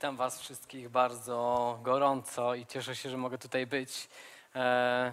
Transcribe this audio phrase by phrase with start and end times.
[0.00, 4.08] Witam Was wszystkich bardzo gorąco i cieszę się, że mogę tutaj być.
[4.54, 5.12] E,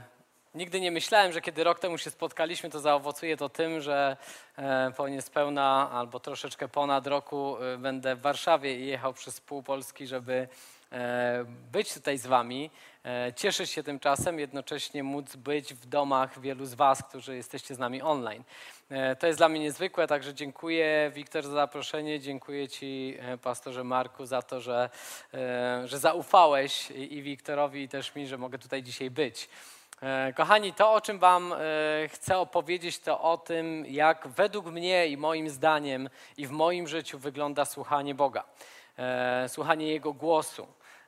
[0.56, 4.18] nigdy nie myślałem, że kiedy rok temu się spotkaliśmy, to zaowocuje to tym, że
[4.58, 9.64] e, po niespełna albo troszeczkę ponad roku e, będę w Warszawie i jechał przez pół
[9.64, 10.48] Polski, żeby
[10.92, 12.70] e, być tutaj z Wami.
[13.08, 17.80] E, cieszę się tymczasem, jednocześnie móc być w domach wielu z Was, którzy jesteście z
[17.80, 18.44] nami online.
[18.90, 23.84] E, to jest dla mnie niezwykłe, także dziękuję Wiktor za zaproszenie, dziękuję Ci e, pastorze
[23.84, 24.90] Marku za to, że,
[25.86, 29.50] że zaufałeś i Wiktorowi i też mi, że mogę tutaj dzisiaj być.
[30.36, 31.54] Kochani, to o czym Wam
[32.08, 37.20] chcę opowiedzieć, to o tym, jak według mnie i moim zdaniem i w moim życiu
[37.20, 38.44] wygląda słuchanie Boga,
[39.48, 40.68] słuchanie Jego głosu.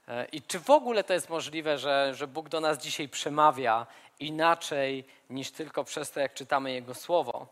[0.10, 3.88] E, I czy w ogóle to jest możliwe, że, że Bóg do nas dzisiaj przemawia
[4.20, 7.48] inaczej niż tylko przez to, jak czytamy Jego Słowo?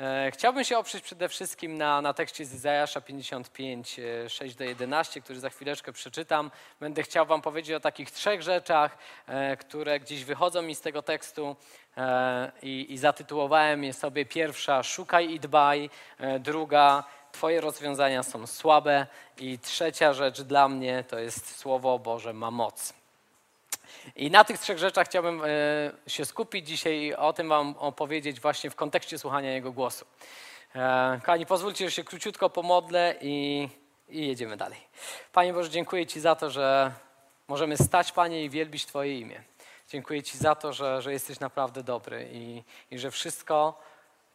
[0.00, 5.20] E, chciałbym się oprzeć przede wszystkim na, na tekście z Izajasza 55, 6 do 11,
[5.20, 6.50] który za chwileczkę przeczytam.
[6.80, 11.02] Będę chciał Wam powiedzieć o takich trzech rzeczach, e, które gdzieś wychodzą mi z tego
[11.02, 11.56] tekstu
[12.62, 15.90] i, i zatytułowałem je sobie pierwsza szukaj i dbaj,
[16.40, 19.06] druga Twoje rozwiązania są słabe.
[19.38, 22.94] I trzecia rzecz dla mnie to jest Słowo Boże ma moc.
[24.16, 25.48] I na tych trzech rzeczach chciałbym e,
[26.06, 30.04] się skupić dzisiaj i o tym Wam opowiedzieć właśnie w kontekście słuchania Jego głosu.
[30.74, 33.68] E, kochani, pozwólcie, że się króciutko pomodlę i,
[34.08, 34.78] i jedziemy dalej.
[35.32, 36.92] Panie Boże, dziękuję Ci za to, że
[37.48, 39.42] możemy stać, Panie, i wielbić Twoje imię.
[39.88, 43.80] Dziękuję Ci za to, że, że jesteś naprawdę dobry i, i że wszystko,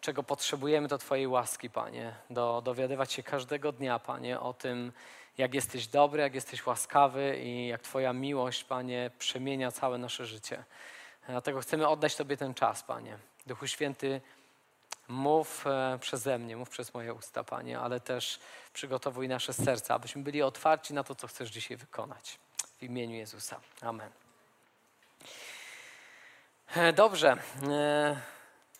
[0.07, 4.91] czego potrzebujemy do Twojej łaski, Panie, do dowiadywać się każdego dnia, Panie, o tym,
[5.37, 10.63] jak jesteś dobry, jak jesteś łaskawy i jak Twoja miłość, Panie, przemienia całe nasze życie.
[11.27, 13.17] Dlatego chcemy oddać Tobie ten czas, Panie.
[13.47, 14.21] Duchu Święty,
[15.07, 18.39] mów e, przeze mnie, mów przez moje usta, Panie, ale też
[18.73, 22.39] przygotowuj nasze serca, abyśmy byli otwarci na to, co chcesz dzisiaj wykonać.
[22.79, 23.59] W imieniu Jezusa.
[23.81, 24.09] Amen.
[26.75, 27.37] E, dobrze.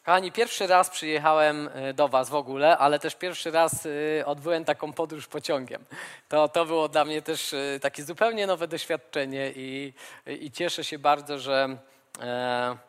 [0.08, 3.88] Kochani, pierwszy raz przyjechałem e, do Was w ogóle, ale też pierwszy raz
[4.20, 5.86] e, odbyłem taką podróż pociągiem.
[6.30, 9.94] To, to było dla mnie też e, takie zupełnie nowe doświadczenie i,
[10.28, 11.78] i cieszę się bardzo, że,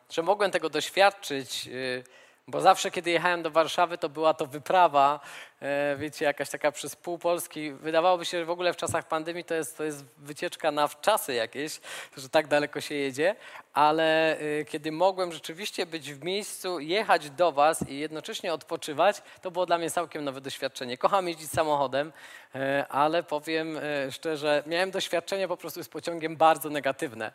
[0.09, 1.69] że mogłem tego doświadczyć
[2.49, 5.19] bo zawsze, kiedy jechałem do Warszawy, to była to wyprawa,
[5.61, 7.71] e, wiecie, jakaś taka przez pół Polski.
[7.71, 11.33] Wydawałoby się, że w ogóle w czasach pandemii to jest, to jest wycieczka na wczasy
[11.33, 11.79] jakieś,
[12.17, 13.35] że tak daleko się jedzie,
[13.73, 19.51] ale e, kiedy mogłem rzeczywiście być w miejscu, jechać do Was i jednocześnie odpoczywać, to
[19.51, 20.97] było dla mnie całkiem nowe doświadczenie.
[20.97, 22.13] Kocham jeździć samochodem,
[22.55, 23.79] e, ale powiem
[24.11, 27.31] szczerze, miałem doświadczenie po prostu z pociągiem bardzo negatywne.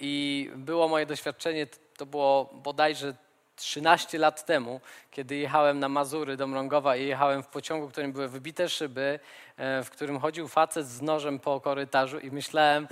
[0.00, 1.66] I było moje doświadczenie,
[1.96, 3.14] to było bodajże
[3.62, 4.80] 13 lat temu,
[5.10, 9.18] kiedy jechałem na Mazury do Mrągowa i jechałem w pociągu, w którym były wybite szyby,
[9.56, 12.88] e, w którym chodził facet z nożem po korytarzu i myślałem,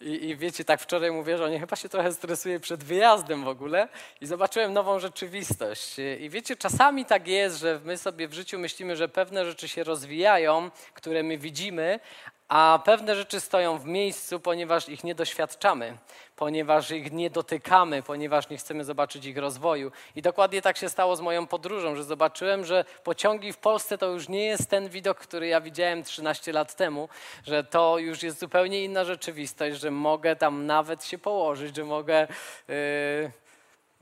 [0.00, 3.48] i, i wiecie, tak wczoraj mówię, że on chyba się trochę stresuje przed wyjazdem w
[3.48, 3.88] ogóle
[4.20, 5.96] i zobaczyłem nową rzeczywistość.
[6.20, 9.84] I wiecie, czasami tak jest, że my sobie w życiu myślimy, że pewne rzeczy się
[9.84, 12.00] rozwijają, które my widzimy,
[12.48, 15.98] a pewne rzeczy stoją w miejscu, ponieważ ich nie doświadczamy,
[16.36, 19.92] ponieważ ich nie dotykamy, ponieważ nie chcemy zobaczyć ich rozwoju.
[20.16, 24.06] I dokładnie tak się stało z moją podróżą, że zobaczyłem, że pociągi w Polsce to
[24.06, 27.08] już nie jest ten widok, który ja widziałem 13 lat temu,
[27.46, 32.26] że to już jest zupełnie inna rzeczywistość, że mogę tam nawet się położyć, że mogę.
[32.68, 33.43] Yy,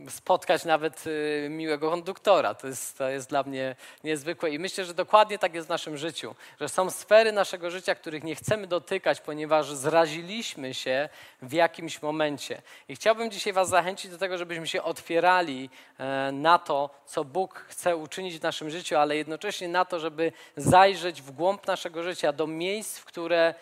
[0.09, 2.55] spotkać nawet y, miłego konduktora.
[2.55, 5.97] To jest, to jest dla mnie niezwykłe i myślę, że dokładnie tak jest w naszym
[5.97, 11.09] życiu, że są sfery naszego życia, których nie chcemy dotykać, ponieważ zraziliśmy się
[11.43, 12.63] w jakimś momencie.
[12.89, 17.65] I chciałbym dzisiaj Was zachęcić do tego, żebyśmy się otwierali e, na to, co Bóg
[17.69, 22.33] chce uczynić w naszym życiu, ale jednocześnie na to, żeby zajrzeć w głąb naszego życia,
[22.33, 23.55] do miejsc, w które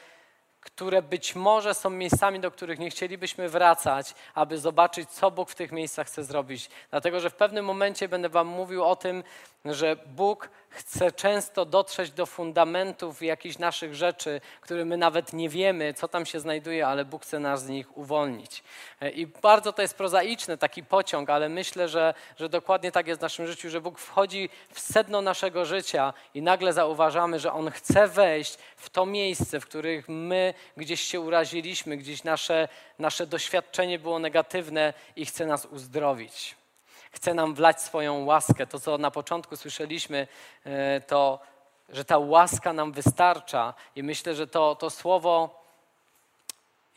[0.61, 5.55] które być może są miejscami, do których nie chcielibyśmy wracać, aby zobaczyć, co Bóg w
[5.55, 6.71] tych miejscach chce zrobić.
[6.91, 9.25] Dlatego, że w pewnym momencie będę Wam mówił o tym,
[9.65, 15.95] że Bóg chce często dotrzeć do fundamentów jakichś naszych rzeczy, które my nawet nie wiemy,
[15.95, 18.63] co tam się znajduje, ale Bóg chce nas z nich uwolnić.
[19.01, 23.21] E, I bardzo to jest prozaiczne, taki pociąg, ale myślę, że, że dokładnie tak jest
[23.21, 27.71] w naszym życiu, że Bóg wchodzi w sedno naszego życia i nagle zauważamy, że On
[27.71, 32.69] chce wejść w to miejsce, w których my gdzieś się uraziliśmy, gdzieś nasze,
[32.99, 36.60] nasze doświadczenie było negatywne i chce nas uzdrowić
[37.11, 38.67] chce nam wlać swoją łaskę.
[38.67, 40.27] To, co na początku słyszeliśmy,
[40.65, 41.39] e, to,
[41.89, 43.75] że ta łaska nam wystarcza.
[43.97, 45.63] I myślę, że to, to słowo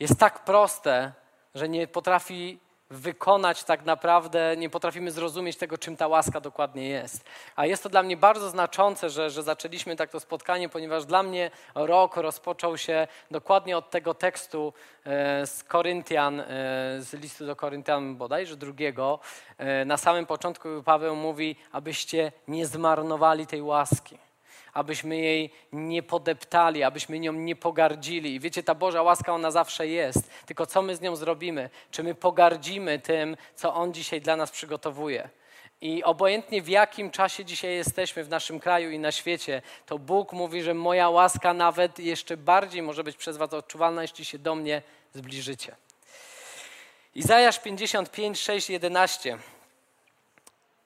[0.00, 1.12] jest tak proste,
[1.54, 2.58] że nie potrafi
[2.90, 7.24] wykonać tak naprawdę, nie potrafimy zrozumieć tego, czym ta łaska dokładnie jest.
[7.56, 11.22] A jest to dla mnie bardzo znaczące, że, że zaczęliśmy tak to spotkanie, ponieważ dla
[11.22, 14.72] mnie rok rozpoczął się dokładnie od tego tekstu
[15.04, 16.44] e, z Koryntian, e,
[16.98, 19.18] z listu do Koryntian bodajże drugiego.
[19.58, 24.23] E, na samym początku Paweł mówi, abyście nie zmarnowali tej łaski
[24.74, 28.34] abyśmy jej nie podeptali, abyśmy nią nie pogardzili.
[28.34, 30.30] I wiecie, ta Boża łaska, ona zawsze jest.
[30.46, 31.70] Tylko co my z nią zrobimy?
[31.90, 35.28] Czy my pogardzimy tym, co On dzisiaj dla nas przygotowuje?
[35.80, 40.32] I obojętnie w jakim czasie dzisiaj jesteśmy w naszym kraju i na świecie, to Bóg
[40.32, 44.54] mówi, że moja łaska nawet jeszcze bardziej może być przez Was odczuwalna, jeśli się do
[44.54, 44.82] mnie
[45.14, 45.76] zbliżycie.
[47.14, 49.38] Izajasz 55, 6, 11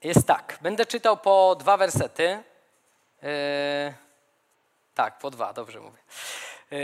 [0.04, 0.58] jest tak.
[0.62, 2.42] Będę czytał po dwa wersety.
[3.22, 3.94] E,
[4.94, 5.98] tak, po dwa, dobrze mówię.
[6.72, 6.76] E,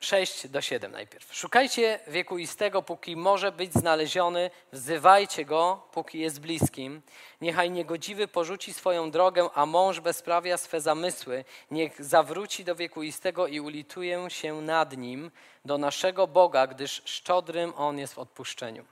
[0.00, 1.34] 6 do 7 najpierw.
[1.34, 7.02] Szukajcie wiekuistego, póki może być znaleziony, wzywajcie go, póki jest bliskim.
[7.40, 11.44] Niechaj niegodziwy porzuci swoją drogę, a mąż bezprawia swe zamysły.
[11.70, 15.30] Niech zawróci do wiekuistego i ulituje się nad nim,
[15.64, 18.84] do naszego Boga, gdyż szczodrym on jest w odpuszczeniu.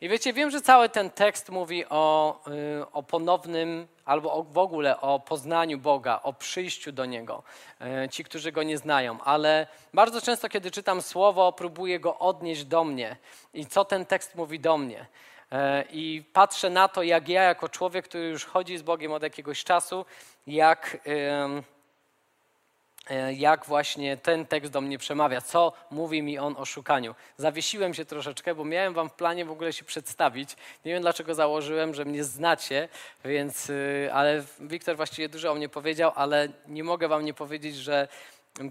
[0.00, 2.40] I wiecie, wiem, że cały ten tekst mówi o,
[2.80, 7.42] y, o ponownym, albo o, w ogóle o poznaniu Boga, o przyjściu do Niego,
[8.04, 12.64] y, ci, którzy Go nie znają, ale bardzo często, kiedy czytam słowo, próbuję go odnieść
[12.64, 13.16] do mnie
[13.54, 15.00] i co ten tekst mówi do mnie.
[15.00, 15.56] Y,
[15.90, 19.64] I patrzę na to, jak ja, jako człowiek, który już chodzi z Bogiem od jakiegoś
[19.64, 20.04] czasu,
[20.46, 21.73] jak E,
[23.36, 27.14] jak właśnie ten tekst do mnie przemawia, co mówi mi on o szukaniu.
[27.36, 30.56] Zawiesiłem się troszeczkę, bo miałem wam w planie w ogóle się przedstawić.
[30.84, 32.88] Nie wiem dlaczego założyłem, że mnie znacie,
[33.24, 37.76] więc, y, ale Wiktor właściwie dużo o mnie powiedział, ale nie mogę wam nie powiedzieć,
[37.76, 38.08] że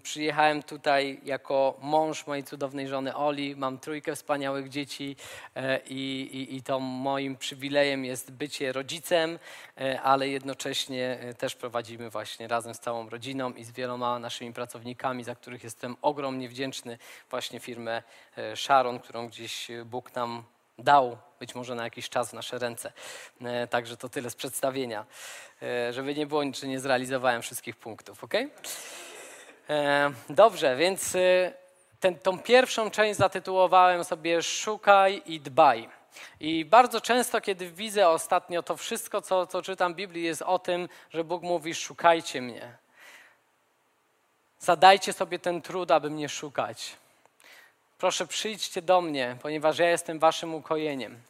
[0.04, 3.56] Przyjechałem tutaj jako mąż mojej cudownej żony Oli.
[3.56, 5.16] Mam trójkę wspaniałych dzieci
[5.56, 9.40] e, i, i, i to moim przywilejem jest bycie rodzicem,
[9.78, 14.54] e, ale jednocześnie e, też prowadzimy właśnie razem z całą rodziną i z wieloma naszymi
[14.54, 16.98] pracownikami, za których jestem ogromnie wdzięczny,
[17.30, 18.04] właśnie firmę
[18.56, 20.44] Sharon, którą gdzieś Bóg nam
[20.78, 22.94] dał być może na jakiś czas w nasze ręce.
[23.70, 25.06] Także to tyle z przedstawienia,
[25.92, 28.34] żeby nie było, czy nie zrealizowałem wszystkich punktów, ok?
[29.70, 31.54] E, dobrze, więc y,
[32.00, 35.90] ten, tą pierwszą część zatytułowałem sobie Szukaj i dbaj.
[36.40, 40.60] I bardzo często, kiedy widzę ostatnio to wszystko, co, co czytam w Biblii, jest o
[40.60, 42.78] tym, że Bóg mówi: Szukajcie mnie.
[44.60, 46.96] Zadajcie sobie ten trud, aby mnie szukać.
[47.98, 51.22] Proszę, przyjdźcie do mnie, ponieważ ja jestem waszym ukojeniem.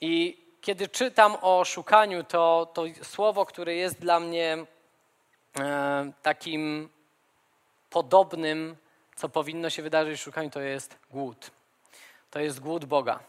[0.00, 4.58] I kiedy czytam o szukaniu, to, to słowo, które jest dla mnie
[5.58, 6.88] e, takim
[7.90, 8.76] podobnym,
[9.16, 11.50] co powinno się wydarzyć w szukaniu, to jest głód.
[12.30, 13.20] To jest głód Boga.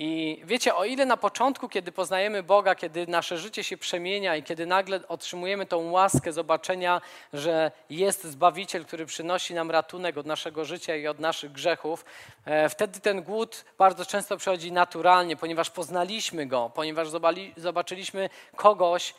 [0.00, 4.42] I wiecie, o ile na początku, kiedy poznajemy Boga, kiedy nasze życie się przemienia i
[4.42, 7.00] kiedy nagle otrzymujemy tą łaskę zobaczenia,
[7.32, 12.04] że jest Zbawiciel, który przynosi nam ratunek od naszego życia i od naszych grzechów,
[12.44, 17.08] e, wtedy ten głód bardzo często przychodzi naturalnie, ponieważ poznaliśmy Go, ponieważ
[17.56, 19.14] zobaczyliśmy kogoś,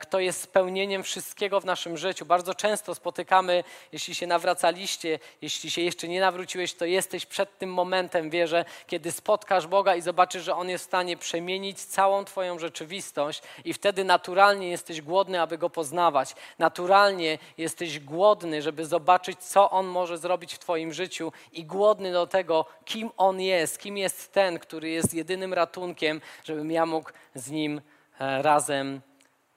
[0.00, 2.26] kto jest spełnieniem wszystkiego w naszym życiu.
[2.26, 7.72] Bardzo często spotykamy, jeśli się nawracaliście, jeśli się jeszcze nie nawróciłeś, to jesteś przed tym
[7.72, 12.58] momentem, wierzę, kiedy spotkasz Boga i zobaczysz, że On jest w stanie przemienić całą Twoją
[12.58, 16.34] rzeczywistość i wtedy naturalnie jesteś głodny, aby Go poznawać.
[16.58, 22.26] Naturalnie jesteś głodny, żeby zobaczyć, co On może zrobić w Twoim życiu i głodny do
[22.26, 27.50] tego, kim On jest, kim jest ten, który jest jedynym ratunkiem, żebym ja mógł z
[27.50, 27.80] Nim
[28.20, 29.00] e, razem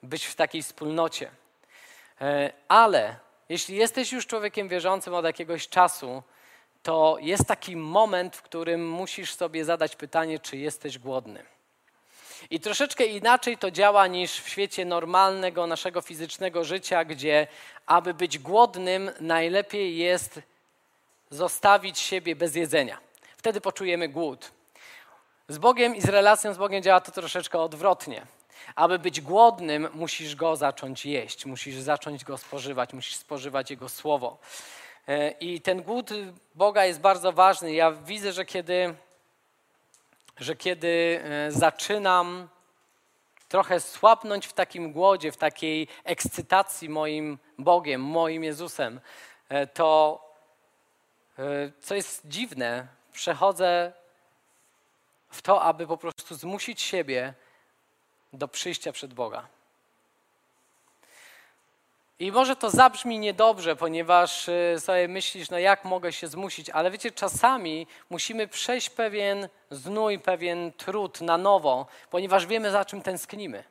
[0.04, 1.32] być w takiej wspólnocie.
[2.22, 3.16] E, ale
[3.50, 6.24] jeśli jesteś już człowiekiem wierzącym od jakiegoś czasu,
[6.84, 11.44] to jest taki moment, w którym musisz sobie zadać pytanie, czy jesteś głodny.
[12.50, 17.48] I troszeczkę inaczej to działa niż w świecie normalnego naszego fizycznego życia, gdzie
[17.86, 20.42] aby być głodnym, najlepiej jest
[21.30, 22.98] zostawić siebie bez jedzenia.
[23.38, 24.52] Wtedy poczujemy głód.
[25.48, 28.26] Z Bogiem i z relacją z Bogiem działa to troszeczkę odwrotnie.
[28.76, 34.38] Aby być głodnym, musisz go zacząć jeść, musisz zacząć go spożywać, musisz spożywać jego słowo.
[35.08, 36.10] E, I ten głód
[36.56, 37.74] Boga jest bardzo ważny.
[37.74, 38.96] Ja widzę, że kiedy,
[40.38, 42.48] że kiedy e, zaczynam
[43.48, 49.02] trochę słabnąć w takim głodzie, w takiej ekscytacji moim Bogiem, moim Jezusem,
[49.50, 50.30] e, to
[51.82, 53.94] co jest dziwne, przechodzę
[55.30, 57.34] w to, aby po prostu zmusić siebie
[58.34, 59.48] do przyjścia przed Boga.
[62.20, 66.92] I może to zabrzmi niedobrze, ponieważ y, sobie myślisz, no jak mogę się zmusić, ale
[66.92, 73.64] wiecie, czasami musimy przejść pewien znój, pewien trud na nowo, ponieważ wiemy, za czym tęsknimy.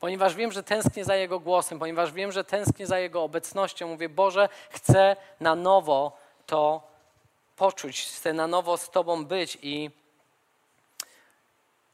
[0.00, 4.08] Ponieważ wiem, że tęsknię za Jego głosem, ponieważ wiem, że tęsknię za Jego obecnością, mówię,
[4.08, 6.16] Boże, chcę na nowo
[6.46, 6.82] to
[7.56, 9.90] poczuć, chcę na nowo z Tobą być i,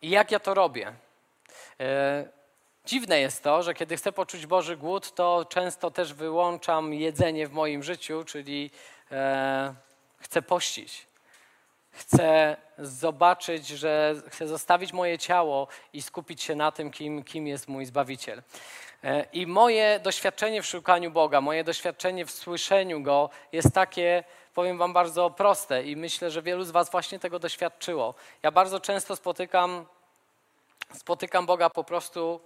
[0.03, 0.93] i jak ja to robię.
[1.81, 2.39] E,
[2.89, 7.53] Dziwne jest to, że kiedy chcę poczuć Boży głód, to często też wyłączam jedzenie w
[7.53, 8.71] moim życiu, czyli
[9.13, 9.75] e,
[10.19, 11.07] chcę pościć.
[11.91, 17.69] Chcę zobaczyć, że chcę zostawić moje ciało i skupić się na tym, kim, kim jest
[17.69, 18.43] mój Zbawiciel.
[19.05, 24.79] E, I moje doświadczenie w szukaniu Boga, moje doświadczenie w słyszeniu Go jest takie, powiem
[24.79, 28.15] Wam, bardzo proste i myślę, że wielu z Was właśnie tego doświadczyło.
[28.43, 29.87] Ja bardzo często spotykam,
[30.95, 32.41] spotykam Boga po prostu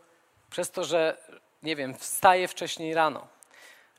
[0.51, 1.17] przez to, że,
[1.63, 3.27] nie wiem, wstaję wcześniej rano,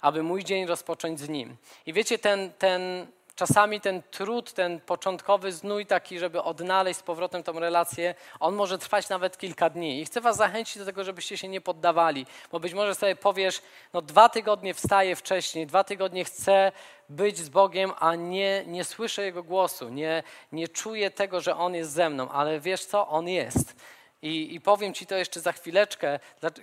[0.01, 1.57] aby mój dzień rozpocząć z Nim.
[1.85, 7.43] I wiecie, ten, ten, czasami ten trud, ten początkowy znój taki, żeby odnaleźć z powrotem
[7.43, 10.01] tą relację, on może trwać nawet kilka dni.
[10.01, 13.62] I chcę was zachęcić do tego, żebyście się nie poddawali, bo być może sobie powiesz,
[13.93, 16.71] no dwa tygodnie wstaję wcześniej, dwa tygodnie chcę
[17.09, 21.75] być z Bogiem, a nie, nie słyszę Jego głosu, nie, nie czuję tego, że On
[21.75, 23.07] jest ze mną, ale wiesz co?
[23.07, 23.75] On jest.
[24.23, 26.19] I, I, powiem Ci to jeszcze za chwileczkę,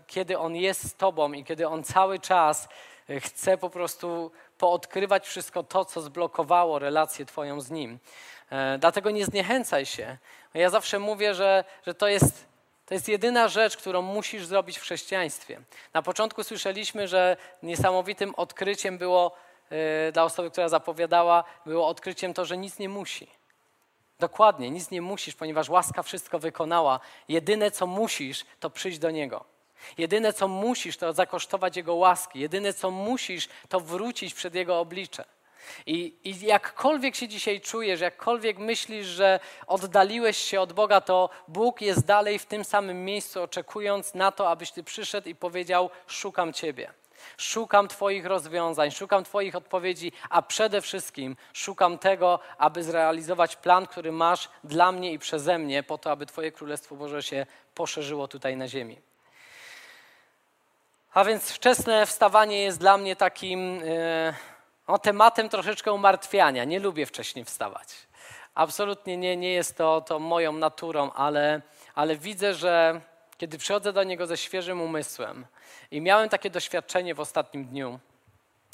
[0.06, 2.68] kiedy On jest z Tobą i kiedy On cały czas
[3.10, 7.98] e, chce po prostu poodkrywać wszystko to, co zblokowało relację Twoją z Nim.
[8.50, 10.18] E, dlatego nie zniechęcaj się.
[10.54, 12.50] Ja zawsze mówię, że, że to jest
[12.86, 15.60] to jest jedyna rzecz, którą musisz zrobić w chrześcijaństwie.
[15.94, 19.36] Na początku słyszeliśmy, że niesamowitym odkryciem było
[19.70, 19.78] yy,
[20.12, 23.39] dla osoby, która zapowiadała, było odkryciem to, że nic nie musi.
[24.20, 27.00] Dokładnie, nic nie musisz, ponieważ łaska wszystko wykonała.
[27.28, 29.44] Jedyne, co musisz, to przyjść do Niego.
[29.98, 32.40] Jedyne, co musisz, to zakosztować Jego łaski.
[32.40, 35.24] Jedyne, co musisz, to wrócić przed Jego oblicze.
[35.86, 41.80] I, I jakkolwiek się dzisiaj czujesz, jakkolwiek myślisz, że oddaliłeś się od Boga, to Bóg
[41.80, 46.52] jest dalej w tym samym miejscu, oczekując na to, abyś Ty przyszedł i powiedział: Szukam
[46.52, 46.99] Ciebie.
[47.36, 54.12] Szukam Twoich rozwiązań, szukam Twoich odpowiedzi, a przede wszystkim szukam tego, aby zrealizować plan, który
[54.12, 58.56] masz dla mnie i przeze mnie, po to, aby Twoje Królestwo Boże się poszerzyło tutaj
[58.56, 59.00] na ziemi.
[61.14, 64.34] A więc wczesne wstawanie jest dla mnie takim e,
[64.88, 66.64] no, tematem troszeczkę umartwiania.
[66.64, 67.88] Nie lubię wcześniej wstawać.
[68.54, 71.62] Absolutnie nie, nie jest to, to moją naturą, ale,
[71.94, 73.00] ale widzę, że
[73.36, 75.46] kiedy przychodzę do Niego ze świeżym umysłem
[75.90, 77.98] i miałem takie doświadczenie w ostatnim dniu,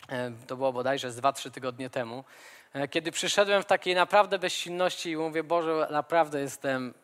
[0.08, 2.24] e, to było bodajże z 2-3 tygodnie temu,
[2.72, 6.94] e, kiedy przyszedłem w takiej naprawdę bezsilności i mówię, Boże, naprawdę jestem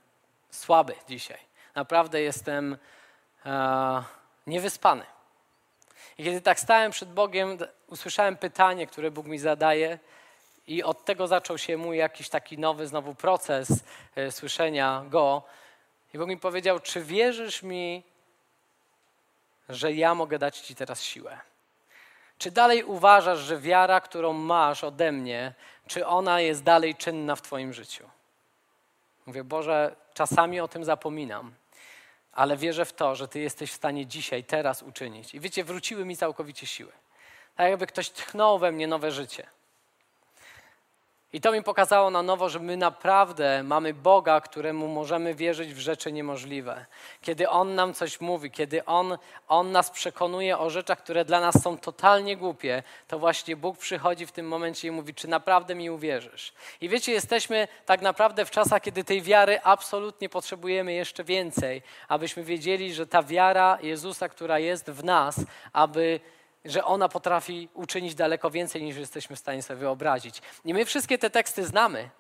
[0.51, 1.39] słaby dzisiaj.
[1.75, 2.77] Naprawdę jestem
[3.47, 4.03] e,
[4.47, 5.05] niewyspany.
[6.19, 9.99] I kiedy tak stałem przed Bogiem, usłyszałem pytanie, które Bóg mi zadaje,
[10.67, 13.85] i od tego zaczął się mój jakiś taki nowy znowu proces
[14.17, 15.43] e, słyszenia Go.
[16.15, 18.03] I Bóg mi powiedział, czy wierzysz mi,
[19.69, 21.41] że ja mogę dać Ci teraz siłę?
[22.39, 25.55] Czy dalej uważasz, że wiara, którą masz ode mnie,
[25.87, 28.09] czy ona jest dalej czynna w Twoim życiu?
[29.27, 31.55] Mówię, Boże, czasami o tym zapominam,
[32.33, 35.35] ale wierzę w to, że Ty jesteś w stanie dzisiaj, teraz uczynić.
[35.35, 36.93] I wiecie, wróciły mi całkowicie siły.
[37.57, 39.47] Tak jakby ktoś tchnął we mnie nowe życie.
[41.35, 45.79] I to mi pokazało na nowo, że my naprawdę mamy Boga, któremu możemy wierzyć w
[45.79, 46.87] rzeczy niemożliwe.
[47.23, 51.63] Kiedy On nam coś mówi, kiedy On, On nas przekonuje o rzeczach, które dla nas
[51.63, 55.91] są totalnie głupie, to właśnie Bóg przychodzi w tym momencie i mówi, czy naprawdę mi
[55.91, 56.53] uwierzysz.
[56.81, 62.45] I wiecie, jesteśmy tak naprawdę w czasach, kiedy tej wiary absolutnie potrzebujemy jeszcze więcej, abyśmy
[62.45, 65.41] wiedzieli, że ta wiara Jezusa, która jest w nas,
[65.73, 66.21] aby
[66.65, 70.43] że ona potrafi uczynić daleko więcej niż jesteśmy w stanie sobie wyobrazić.
[70.65, 72.11] I my wszystkie te teksty znamy,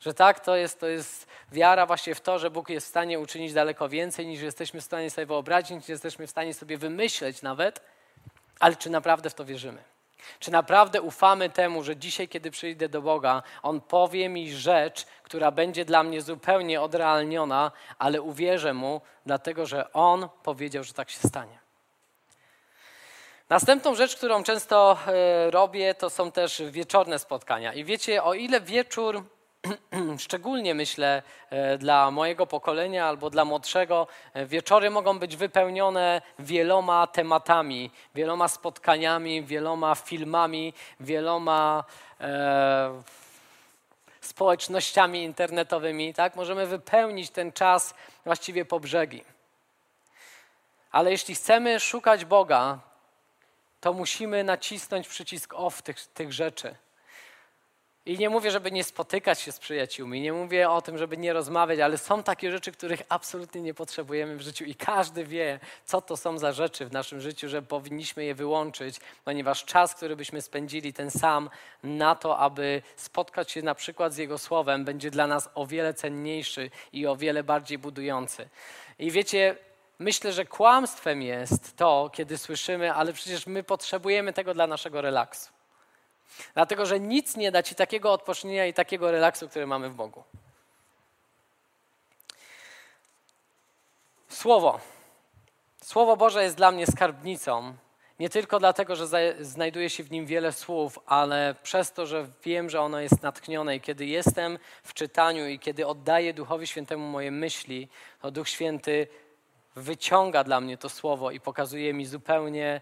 [0.00, 3.18] że tak, to jest, to jest wiara właśnie w to, że Bóg jest w stanie
[3.18, 7.42] uczynić daleko więcej niż jesteśmy w stanie sobie wyobrazić, niż jesteśmy w stanie sobie wymyśleć
[7.42, 7.80] nawet,
[8.60, 9.84] ale czy naprawdę w to wierzymy?
[10.38, 15.50] Czy naprawdę ufamy temu, że dzisiaj, kiedy przyjdę do Boga, On powie mi rzecz, która
[15.50, 21.28] będzie dla mnie zupełnie odrealniona, ale uwierzę Mu, dlatego że On powiedział, że tak się
[21.28, 21.67] stanie.
[23.48, 27.72] Następną rzecz, którą często e, robię, to są też wieczorne spotkania.
[27.72, 29.24] I wiecie, o ile wieczór,
[30.18, 37.06] szczególnie myślę e, dla mojego pokolenia albo dla młodszego, e, wieczory mogą być wypełnione wieloma
[37.06, 41.84] tematami, wieloma spotkaniami, wieloma filmami, wieloma
[42.20, 43.02] e,
[44.20, 46.14] społecznościami internetowymi.
[46.14, 46.36] Tak?
[46.36, 49.24] Możemy wypełnić ten czas właściwie po brzegi.
[50.90, 52.87] Ale jeśli chcemy szukać Boga,
[53.80, 56.74] to musimy nacisnąć przycisk off tych, tych rzeczy.
[58.08, 61.32] I nie mówię, żeby nie spotykać się z przyjaciółmi, nie mówię o tym, żeby nie
[61.32, 66.00] rozmawiać, ale są takie rzeczy, których absolutnie nie potrzebujemy w życiu i każdy wie, co
[66.00, 70.42] to są za rzeczy w naszym życiu, że powinniśmy je wyłączyć, ponieważ czas, który byśmy
[70.42, 71.50] spędzili ten sam
[71.82, 75.94] na to, aby spotkać się na przykład z Jego Słowem, będzie dla nas o wiele
[75.94, 78.48] cenniejszy i o wiele bardziej budujący.
[78.98, 79.56] I wiecie,
[79.98, 85.52] myślę, że kłamstwem jest to, kiedy słyszymy, ale przecież my potrzebujemy tego dla naszego relaksu.
[86.54, 90.24] Dlatego, że nic nie da ci takiego odpocznienia i takiego relaksu, który mamy w Bogu.
[94.28, 94.80] Słowo.
[95.82, 97.74] Słowo Boże jest dla mnie skarbnicą.
[98.18, 102.70] Nie tylko dlatego, że znajduje się w nim wiele słów, ale przez to, że wiem,
[102.70, 107.30] że ono jest natchnione i kiedy jestem w czytaniu i kiedy oddaję Duchowi Świętemu moje
[107.30, 107.88] myśli,
[108.20, 109.08] to Duch Święty
[109.78, 112.80] wyciąga dla mnie to słowo i pokazuje mi zupełnie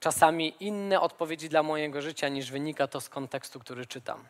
[0.00, 4.28] czasami inne odpowiedzi dla mojego życia niż wynika to z kontekstu, który czytam.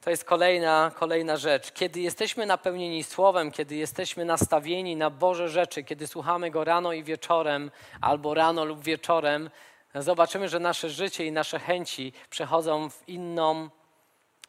[0.00, 1.72] To jest kolejna, kolejna rzecz.
[1.72, 7.04] Kiedy jesteśmy napełnieni Słowem, kiedy jesteśmy nastawieni na Boże rzeczy, kiedy słuchamy Go rano i
[7.04, 7.70] wieczorem,
[8.00, 9.50] albo rano lub wieczorem,
[9.94, 13.70] zobaczymy, że nasze życie i nasze chęci przechodzą w inną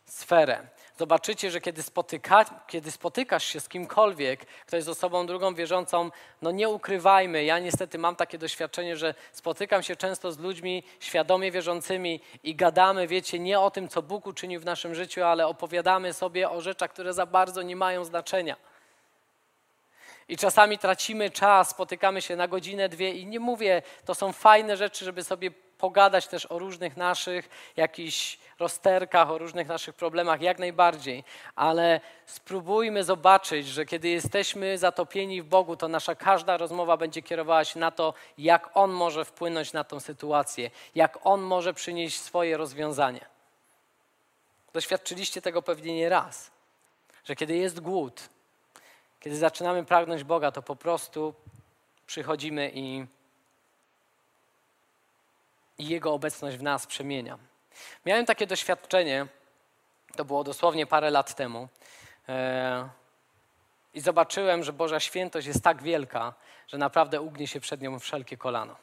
[0.06, 0.68] sferę
[1.00, 6.52] zobaczycie, że kiedy, spotyka, kiedy spotykasz się z kimkolwiek, kto jest osobą drugą wierzącą, no
[6.52, 12.22] nie ukrywajmy, ja niestety mam takie doświadczenie, że spotykam się często z ludźmi świadomie wierzącymi
[12.44, 16.50] i gadamy, wiecie, nie o tym, co Bóg uczynił w naszym życiu, ale opowiadamy sobie
[16.50, 18.56] o rzeczach, które za bardzo nie mają znaczenia.
[20.28, 24.78] I czasami tracimy czas, spotykamy się na godzinę, dwie i nie mówię, to są fajne
[24.78, 30.60] rzeczy, żeby sobie pogadać też o różnych naszych jakichś rozterkach, o różnych naszych problemach, jak
[30.60, 31.24] najbardziej,
[31.56, 37.66] ale spróbujmy zobaczyć, że kiedy jesteśmy zatopieni w Bogu, to nasza każda rozmowa będzie kierowała
[37.66, 42.58] się na to, jak On może wpłynąć na tą sytuację, jak On może przynieść swoje
[42.58, 43.26] rozwiązanie.
[44.74, 46.52] Doświadczyliście tego pewnie nie raz,
[47.26, 48.30] że kiedy jest głód,
[49.20, 51.34] kiedy zaczynamy pragnąć Boga, to po prostu
[52.08, 53.06] przychodzimy i
[55.80, 57.38] i Jego obecność w nas przemienia.
[58.06, 59.28] Miałem takie doświadczenie,
[60.16, 61.68] to było dosłownie parę lat temu,
[62.30, 62.90] e,
[63.94, 66.34] i zobaczyłem, że Boża świętość jest tak wielka,
[66.68, 68.76] że naprawdę ugnie się przed nią wszelkie kolano.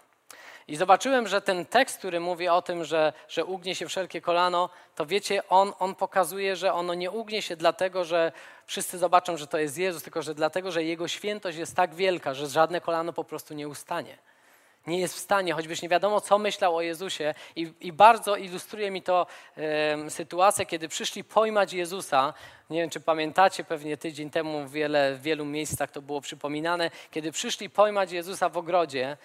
[0.68, 4.70] I zobaczyłem, że ten tekst, który mówi o tym, że, że ugnie się wszelkie kolano,
[4.94, 8.32] to wiecie, on, on pokazuje, że ono nie ugnie się dlatego, że
[8.66, 12.34] wszyscy zobaczą, że to jest Jezus, tylko że dlatego, że Jego świętość jest tak wielka,
[12.34, 14.18] że żadne kolano po prostu nie ustanie
[14.86, 17.34] nie jest w stanie, choćbyś nie wiadomo, co myślał o Jezusie.
[17.56, 22.34] I, i bardzo ilustruje mi to e, sytuacja, kiedy przyszli pojmać Jezusa.
[22.70, 27.32] Nie wiem, czy pamiętacie, pewnie tydzień temu w, wiele, wielu miejscach to było przypominane, kiedy
[27.32, 29.16] przyszli pojmać Jezusa w ogrodzie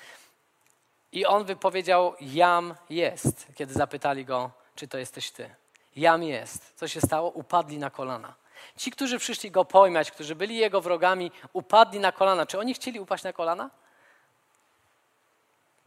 [1.12, 5.50] i on wypowiedział: Jam jest, kiedy zapytali go, czy to jesteś ty.
[5.95, 6.74] Jam jest.
[6.76, 7.30] Co się stało?
[7.30, 8.34] Upadli na kolana.
[8.78, 12.45] Ci, którzy przyszli go pojmać, którzy byli jego wrogami, upadli na kolana.
[12.45, 13.69] Czy oni chcieli upaść na kolana?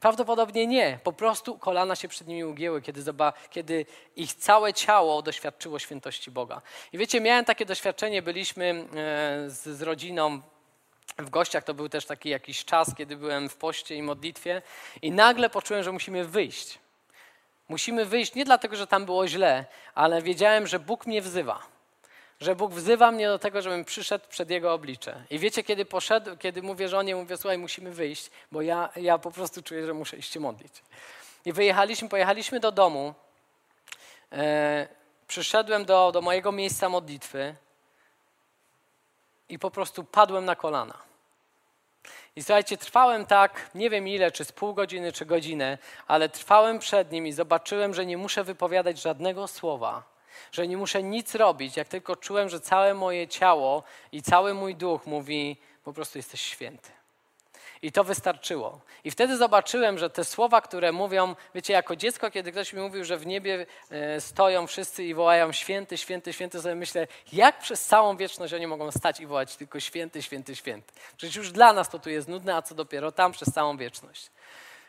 [0.04, 0.98] Prawdopodobnie nie.
[1.04, 3.02] Po prostu kolana się przed nimi ugięły, kiedy,
[3.50, 3.86] kiedy
[4.16, 6.62] ich całe ciało doświadczyło świętości Boga.
[6.92, 8.84] I wiecie, miałem takie doświadczenie, byliśmy e,
[9.50, 10.40] z, z rodziną
[11.18, 14.62] w gościach, to był też taki jakiś czas, kiedy byłem w poście i modlitwie
[15.02, 16.78] i nagle poczułem, że musimy wyjść.
[17.68, 19.64] Musimy wyjść nie dlatego, że tam było źle,
[19.94, 21.73] ale wiedziałem, że Bóg mnie wzywa
[22.44, 25.24] że Bóg wzywa mnie do tego, żebym przyszedł przed Jego oblicze.
[25.30, 29.30] I wiecie, kiedy poszedł, kiedy mówię żonie, mówię, słuchaj, musimy wyjść, bo ja, ja po
[29.30, 30.72] prostu czuję, że muszę iść się modlić.
[31.44, 33.14] I wyjechaliśmy, pojechaliśmy do domu,
[34.32, 34.88] e,
[35.26, 37.54] przyszedłem do, do mojego miejsca modlitwy
[39.48, 40.98] i po prostu padłem na kolana.
[42.36, 46.78] I słuchajcie, trwałem tak, nie wiem ile, czy z pół godziny, czy godzinę, ale trwałem
[46.78, 50.13] przed nim i zobaczyłem, że nie muszę wypowiadać żadnego słowa
[50.52, 54.74] że nie muszę nic robić, jak tylko czułem, że całe moje ciało i cały mój
[54.74, 56.90] duch mówi, po prostu jesteś święty.
[57.82, 58.80] I to wystarczyło.
[59.04, 63.04] I wtedy zobaczyłem, że te słowa, które mówią, wiecie, jako dziecko, kiedy ktoś mi mówił,
[63.04, 67.86] że w niebie e, stoją wszyscy i wołają święty, święty, święty, sobie myślę, jak przez
[67.86, 70.92] całą wieczność oni mogą stać i wołać tylko święty, święty, święty.
[71.16, 74.30] Przecież już dla nas to tu jest nudne, a co dopiero tam przez całą wieczność.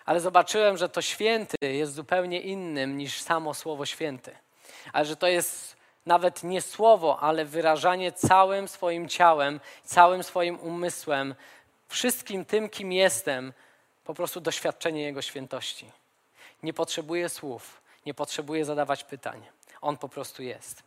[0.06, 4.45] Ale zobaczyłem, że to święty jest zupełnie innym niż samo słowo święty
[4.94, 11.36] ale że to jest nawet nie słowo, ale wyrażanie całym swoim ciałem, całym swoim umysłem,
[11.88, 13.54] wszystkim tym, kim jestem,
[14.04, 15.92] po prostu doświadczenie Jego świętości.
[16.64, 19.46] Nie potrzebuje słów, nie potrzebuje zadawać pytań.
[19.82, 20.84] On po prostu jest.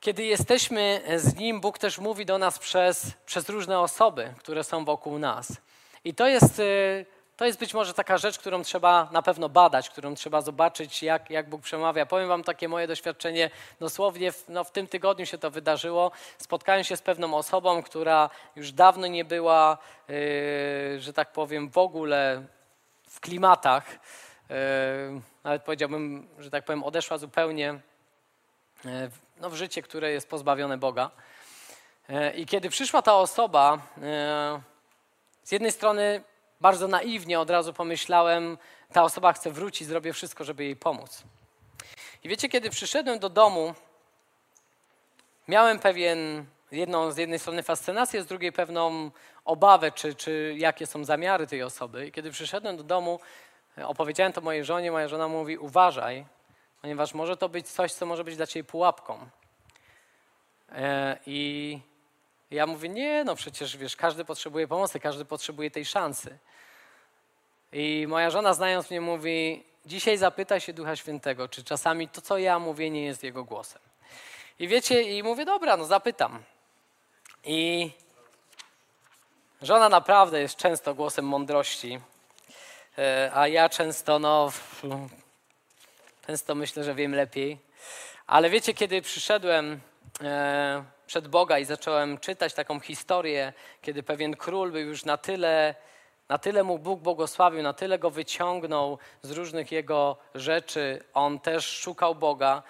[0.00, 4.84] Kiedy jesteśmy z Nim, Bóg też mówi do nas przez, przez różne osoby, które są
[4.84, 5.52] wokół nas.
[6.04, 7.06] I to jest y,
[7.38, 11.30] to jest być może taka rzecz, którą trzeba na pewno badać, którą trzeba zobaczyć, jak,
[11.30, 12.06] jak Bóg przemawia.
[12.06, 16.10] Powiem Wam takie moje doświadczenie, dosłownie w, no, w tym tygodniu się to wydarzyło.
[16.38, 21.78] Spotkałem się z pewną osobą, która już dawno nie była, yy, że tak powiem, w
[21.78, 22.42] ogóle
[23.08, 23.84] w klimatach.
[24.48, 24.56] Yy,
[25.44, 27.80] nawet powiedziałbym, że tak powiem, odeszła zupełnie
[28.84, 28.90] yy,
[29.40, 31.10] no, w życie, które jest pozbawione Boga.
[32.08, 34.02] Yy, I kiedy przyszła ta osoba, yy,
[35.42, 36.22] z jednej strony
[36.60, 38.58] bardzo naiwnie od razu pomyślałem,
[38.92, 41.22] ta osoba chce wrócić, zrobię wszystko, żeby jej pomóc.
[42.22, 43.74] I wiecie, kiedy przyszedłem do domu,
[45.48, 49.10] miałem pewien, jedną, z jednej strony fascynację, z drugiej pewną
[49.44, 52.06] obawę, czy, czy jakie są zamiary tej osoby.
[52.06, 53.20] I kiedy przyszedłem do domu,
[53.84, 56.24] opowiedziałem to mojej żonie, moja żona mówi, uważaj,
[56.82, 59.28] ponieważ może to być coś, co może być dla ciebie pułapką.
[60.72, 61.80] E, I
[62.50, 66.38] ja mówię, nie, no przecież wiesz, każdy potrzebuje pomocy, każdy potrzebuje tej szansy.
[67.72, 72.38] I moja żona, znając mnie, mówi: Dzisiaj zapytaj się Ducha Świętego, czy czasami to, co
[72.38, 73.82] ja mówię, nie jest jego głosem.
[74.58, 76.42] I wiecie, i mówię: Dobra, no zapytam.
[77.44, 77.90] I
[79.62, 82.00] żona naprawdę jest często głosem mądrości,
[82.98, 84.52] e, a ja często, no,
[86.26, 87.58] często myślę, że wiem lepiej.
[88.26, 89.80] Ale wiecie, kiedy przyszedłem
[90.22, 95.74] e, przed Boga i zacząłem czytać taką historię, kiedy pewien król był już na tyle
[96.28, 101.04] na tyle mu Bóg błogosławił, na tyle go wyciągnął z różnych jego rzeczy.
[101.14, 102.62] On też szukał Boga,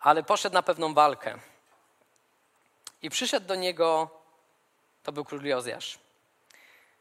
[0.00, 1.38] ale poszedł na pewną walkę.
[3.02, 4.10] I przyszedł do niego,
[5.02, 5.98] to był król Jozjasz.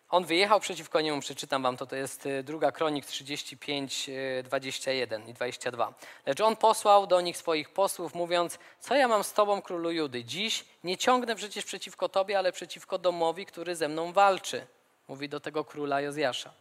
[0.10, 4.10] On wyjechał przeciwko niemu, przeczytam wam to, to jest y, druga kronik 35,
[4.44, 5.94] 21 y, i 22.
[6.26, 10.24] Lecz on posłał do nich swoich posłów, mówiąc, co ja mam z tobą, królu Judy?
[10.24, 14.68] Dziś nie ciągnę przecież przeciwko tobie, ale przeciwko domowi, który ze mną walczy.
[15.08, 16.54] Mówi do tego króla Jozjasza.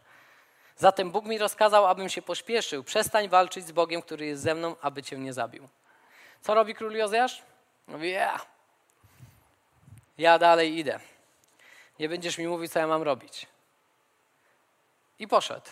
[0.75, 2.83] Zatem Bóg mi rozkazał, abym się pośpieszył.
[2.83, 5.67] Przestań walczyć z Bogiem, który jest ze mną, aby cię nie zabił.
[6.41, 7.41] Co robi król Jozjasz?
[7.87, 8.39] Mówi, ja.
[10.17, 10.99] Ja dalej idę.
[11.99, 13.47] Nie będziesz mi mówić, co ja mam robić.
[15.19, 15.69] I poszedł.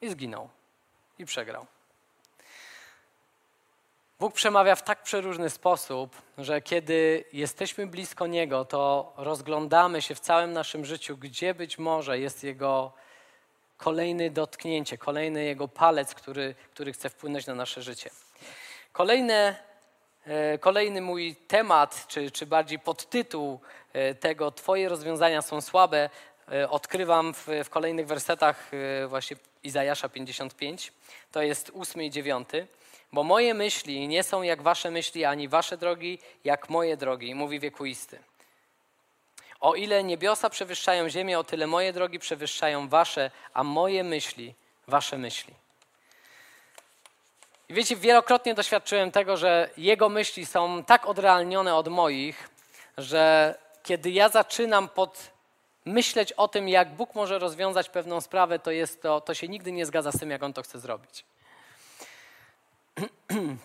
[0.00, 0.48] I zginął.
[1.18, 1.66] I przegrał.
[4.20, 10.20] Bóg przemawia w tak przeróżny sposób, że kiedy jesteśmy blisko Niego, to rozglądamy się w
[10.20, 12.92] całym naszym życiu, gdzie być może jest Jego
[13.76, 18.10] kolejne dotknięcie, kolejny Jego palec, który, który chce wpłynąć na nasze życie.
[18.92, 19.56] Kolejne,
[20.26, 23.60] e, kolejny mój temat, czy, czy bardziej podtytuł
[24.20, 26.10] tego Twoje rozwiązania są słabe,
[26.52, 28.70] e, odkrywam w, w kolejnych wersetach
[29.08, 30.92] właśnie Izajasza 55.
[31.32, 32.66] To jest ósmy i dziewiąty.
[33.12, 37.60] Bo moje myśli nie są jak wasze myśli, ani wasze drogi jak moje drogi, mówi
[37.60, 38.18] wiekuisty.
[39.60, 44.54] O ile niebiosa przewyższają ziemię, o tyle moje drogi przewyższają wasze, a moje myśli
[44.88, 45.54] wasze myśli.
[47.68, 52.48] I wiecie, wielokrotnie doświadczyłem tego, że jego myśli są tak odrealnione od moich,
[52.98, 55.30] że kiedy ja zaczynam pod
[55.84, 59.72] myśleć o tym, jak Bóg może rozwiązać pewną sprawę, to, jest to, to się nigdy
[59.72, 61.24] nie zgadza z tym, jak On to chce zrobić.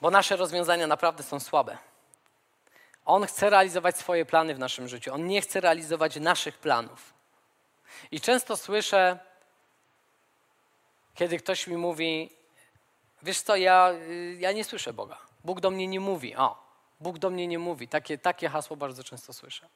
[0.00, 1.78] Bo nasze rozwiązania naprawdę są słabe.
[3.04, 5.14] On chce realizować swoje plany w naszym życiu.
[5.14, 7.12] On nie chce realizować naszych planów.
[8.10, 9.18] I często słyszę,
[11.14, 12.30] kiedy ktoś mi mówi:
[13.22, 15.18] Wiesz co, ja, y, ja nie słyszę Boga.
[15.44, 16.36] Bóg do mnie nie mówi.
[16.36, 16.69] O,
[17.00, 17.88] Bóg do mnie nie mówi.
[17.88, 19.68] Takie, takie hasło bardzo często słyszę.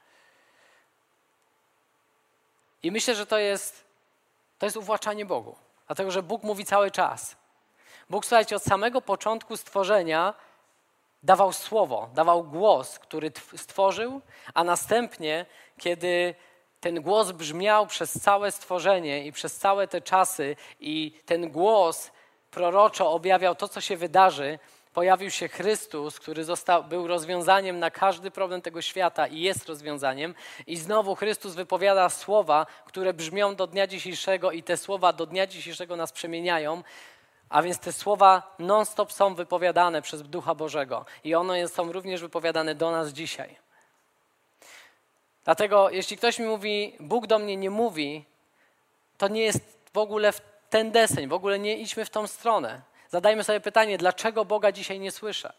[2.83, 3.85] I myślę, że to jest,
[4.59, 5.57] to jest uwłaczanie Bogu.
[5.87, 7.37] Dlatego, że Bóg mówi cały czas.
[8.11, 10.35] Bóg, słuchajcie, od samego początku stworzenia
[11.23, 14.21] dawał słowo, dawał głos, który stworzył,
[14.55, 15.47] a następnie,
[15.79, 16.35] kiedy
[16.81, 22.11] ten głos brzmiał przez całe stworzenie i przez całe te czasy, i ten głos
[22.51, 24.59] proroczo objawiał to, co się wydarzy,
[24.95, 30.35] pojawił się Chrystus, który został, był rozwiązaniem na każdy problem tego świata i jest rozwiązaniem.
[30.67, 35.47] I znowu Chrystus wypowiada słowa, które brzmią do dnia dzisiejszego, i te słowa do dnia
[35.47, 36.83] dzisiejszego nas przemieniają.
[37.49, 42.75] A więc te słowa non-stop są wypowiadane przez Ducha Bożego i one są również wypowiadane
[42.75, 43.57] do nas dzisiaj.
[45.45, 48.25] Dlatego, jeśli ktoś mi mówi, Bóg do mnie nie mówi,
[49.19, 49.61] to nie jest
[49.93, 52.94] w ogóle w ten deseń, w ogóle nie idźmy w tą stronę.
[53.15, 55.53] Zadajmy sobie pytanie, dlaczego Boga dzisiaj nie słyszę?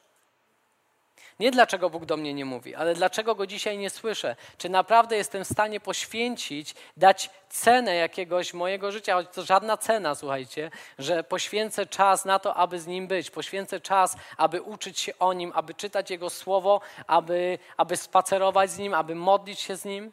[1.40, 4.36] Nie dlaczego Bóg do mnie nie mówi, ale dlaczego go dzisiaj nie słyszę.
[4.58, 10.16] Czy naprawdę jestem w stanie poświęcić, dać cenę jakiegoś mojego życia, choć to żadna cena,
[10.16, 15.14] słuchajcie, że poświęcę czas na to, aby z nim być, poświęcę czas, aby uczyć się
[15.20, 19.86] o nim, aby czytać jego słowo, aby, aby spacerować z nim, aby modlić się z
[19.86, 20.12] nim.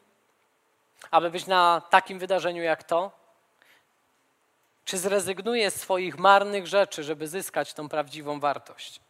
[1.11, 3.22] aby być na takim wydarzeniu jak to?
[4.85, 9.01] Czy zrezygnuje z swoich marnych rzeczy, żeby zyskać tą prawdziwą wartość?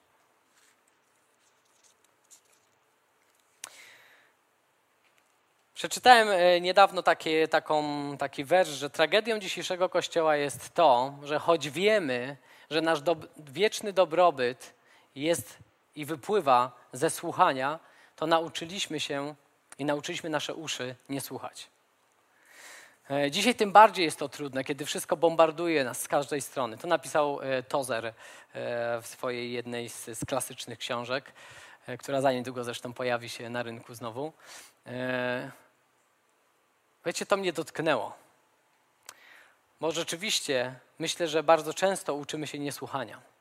[5.74, 7.82] Przeczytałem e, niedawno takie, taką,
[8.18, 12.36] taki wers, że tragedią dzisiejszego Kościoła jest to, że choć wiemy,
[12.70, 14.74] że nasz do, wieczny dobrobyt
[15.14, 15.58] jest
[15.96, 17.78] i wypływa ze słuchania,
[18.16, 19.34] to nauczyliśmy się
[19.78, 21.71] i nauczyliśmy nasze uszy nie słuchać.
[23.10, 26.78] E, dzisiaj tym bardziej jest to trudne, kiedy wszystko bombarduje nas z każdej strony.
[26.78, 28.14] To napisał e, Tozer
[29.02, 31.32] w swojej jednej z, z klasycznych książek,
[31.98, 34.32] która za niedługo zresztą pojawi się na rynku znowu.
[37.06, 38.12] Wiecie, to mnie dotknęło.
[39.80, 43.31] Bo rzeczywiście myślę, że bardzo często uczymy się niesłuchania.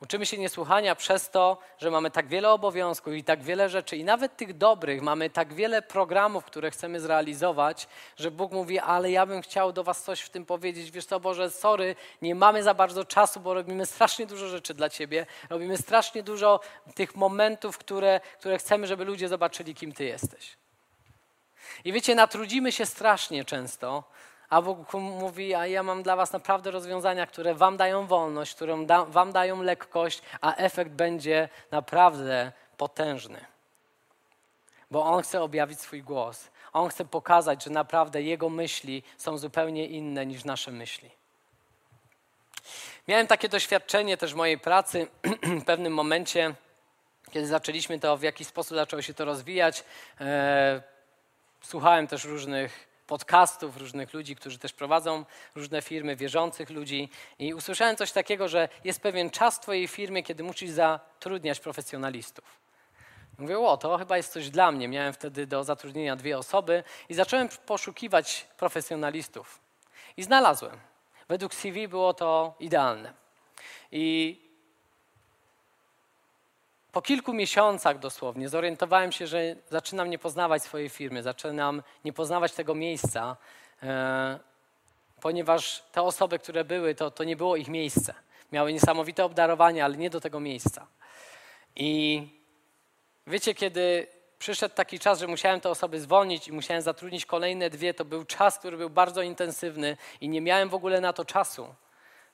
[0.00, 4.04] Uczymy się niesłuchania przez to, że mamy tak wiele obowiązków i tak wiele rzeczy, i
[4.04, 9.26] nawet tych dobrych, mamy tak wiele programów, które chcemy zrealizować, że Bóg mówi, ale ja
[9.26, 10.90] bym chciał do Was coś w tym powiedzieć.
[10.90, 14.88] Wiesz co, Boże, sorry, nie mamy za bardzo czasu, bo robimy strasznie dużo rzeczy dla
[14.88, 15.26] Ciebie.
[15.50, 16.60] Robimy strasznie dużo
[16.94, 20.56] tych momentów, które, które chcemy, żeby ludzie zobaczyli, kim Ty jesteś.
[21.84, 24.04] I wiecie, natrudzimy się strasznie często,
[24.50, 28.86] a Bóg mówi, a ja mam dla was naprawdę rozwiązania, które wam dają wolność, które
[28.86, 33.44] da, wam dają lekkość, a efekt będzie naprawdę potężny.
[34.90, 36.50] Bo On chce objawić swój głos.
[36.72, 41.10] On chce pokazać, że naprawdę Jego myśli są zupełnie inne niż nasze myśli.
[43.08, 45.06] Miałem takie doświadczenie też w mojej pracy
[45.62, 46.54] w pewnym momencie,
[47.30, 49.84] kiedy zaczęliśmy to, w jakiś sposób zaczęło się to rozwijać.
[50.20, 50.96] E,
[51.62, 57.96] Słuchałem też różnych podcastów, różnych ludzi, którzy też prowadzą różne firmy, wierzących ludzi i usłyszałem
[57.96, 62.44] coś takiego, że jest pewien czas Twojej firmie, kiedy musisz zatrudniać profesjonalistów.
[63.38, 64.88] Mówię, o, to chyba jest coś dla mnie.
[64.88, 69.60] Miałem wtedy do zatrudnienia dwie osoby i zacząłem poszukiwać profesjonalistów.
[70.16, 70.76] I znalazłem.
[71.28, 73.12] Według CV było to idealne.
[73.92, 74.45] I
[76.96, 82.52] po kilku miesiącach dosłownie zorientowałem się, że zaczynam nie poznawać swojej firmy, zaczynam nie poznawać
[82.52, 83.36] tego miejsca,
[83.82, 84.38] e,
[85.20, 88.14] ponieważ te osoby, które były, to, to nie było ich miejsce.
[88.52, 90.86] Miały niesamowite obdarowanie, ale nie do tego miejsca.
[91.76, 92.22] I
[93.26, 94.06] wiecie, kiedy
[94.38, 98.24] przyszedł taki czas, że musiałem te osoby zwolnić i musiałem zatrudnić kolejne dwie, to był
[98.24, 101.74] czas, który był bardzo intensywny i nie miałem w ogóle na to czasu,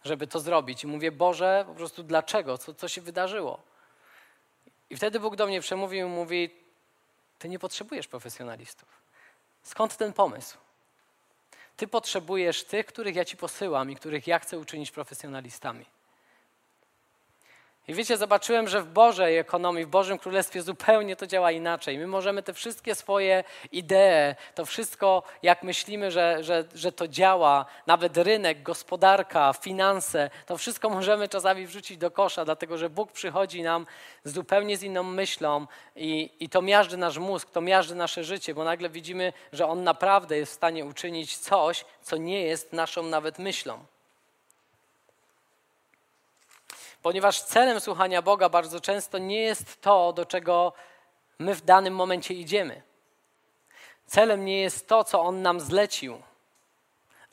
[0.04, 0.84] żeby to zrobić.
[0.84, 2.58] I mówię, Boże, po prostu dlaczego?
[2.58, 3.71] Co, co się wydarzyło?
[4.92, 6.50] I wtedy Bóg do mnie przemówił i mówi:
[7.38, 8.88] Ty nie potrzebujesz profesjonalistów.
[9.62, 10.58] Skąd ten pomysł?
[11.76, 15.84] Ty potrzebujesz tych, których ja ci posyłam i których ja chcę uczynić profesjonalistami.
[17.88, 21.98] I wiecie, zobaczyłem, że w Bożej ekonomii, w Bożym Królestwie zupełnie to działa inaczej.
[21.98, 27.66] My możemy te wszystkie swoje idee, to wszystko, jak myślimy, że, że, że to działa,
[27.86, 33.62] nawet rynek, gospodarka, finanse, to wszystko możemy czasami wrzucić do kosza, dlatego że Bóg przychodzi
[33.62, 33.86] nam
[34.24, 35.66] zupełnie z inną myślą
[35.96, 39.84] i, i to miażdży nasz mózg, to miażdży nasze życie, bo nagle widzimy, że On
[39.84, 43.84] naprawdę jest w stanie uczynić coś, co nie jest naszą nawet myślą.
[47.02, 50.72] Ponieważ celem słuchania Boga bardzo często nie jest to, do czego
[51.38, 52.82] my w danym momencie idziemy.
[54.06, 56.22] Celem nie jest to, co On nam zlecił.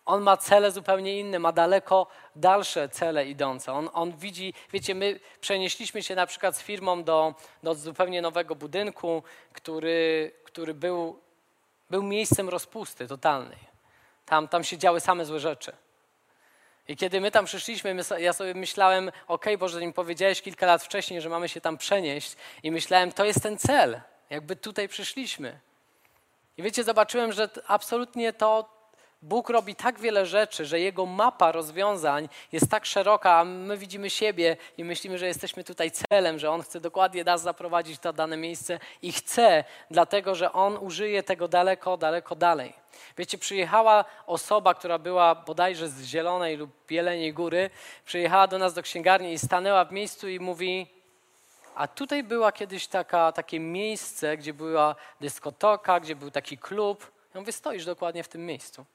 [0.06, 3.74] On ma cele zupełnie inne, ma daleko dalsze cele idące.
[3.74, 8.56] On, on widzi, wiecie, my przenieśliśmy się na przykład z firmą do, do zupełnie nowego
[8.56, 11.20] budynku, który, który był,
[11.90, 13.58] był miejscem rozpusty totalnej.
[14.26, 15.74] Tam, tam się działy same złe rzeczy.
[16.89, 20.84] I kiedy my tam przyszliśmy, my, ja sobie myślałem, ok, Boże, mi powiedziałeś kilka lat
[20.84, 25.60] wcześniej, że mamy się tam przenieść i myślałem, to jest ten cel, jakby tutaj przyszliśmy.
[26.58, 28.79] I wiecie, zobaczyłem, że absolutnie to
[29.22, 34.10] Bóg robi tak wiele rzeczy, że Jego mapa rozwiązań jest tak szeroka, a my widzimy
[34.10, 38.38] siebie i myślimy, że jesteśmy tutaj celem, że On chce dokładnie nas zaprowadzić na dane
[38.38, 42.74] miejsce i chce, dlatego że On użyje tego daleko, daleko dalej.
[43.18, 47.70] Wiecie, przyjechała osoba, która była bodajże z Zielonej lub Bieleniej Góry,
[48.06, 50.88] przyjechała do nas do księgarni i stanęła w miejscu i mówi,
[51.76, 57.12] a tutaj była kiedyś taka, takie miejsce, gdzie była dyskotoka, gdzie był taki klub.
[57.34, 58.86] Ja mówię, stoisz dokładnie w tym miejscu.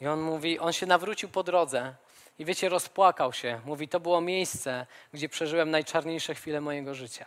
[0.00, 1.94] I on mówi, on się nawrócił po drodze
[2.38, 3.60] i wiecie, rozpłakał się.
[3.64, 7.26] Mówi, to było miejsce, gdzie przeżyłem najczarniejsze chwile mojego życia.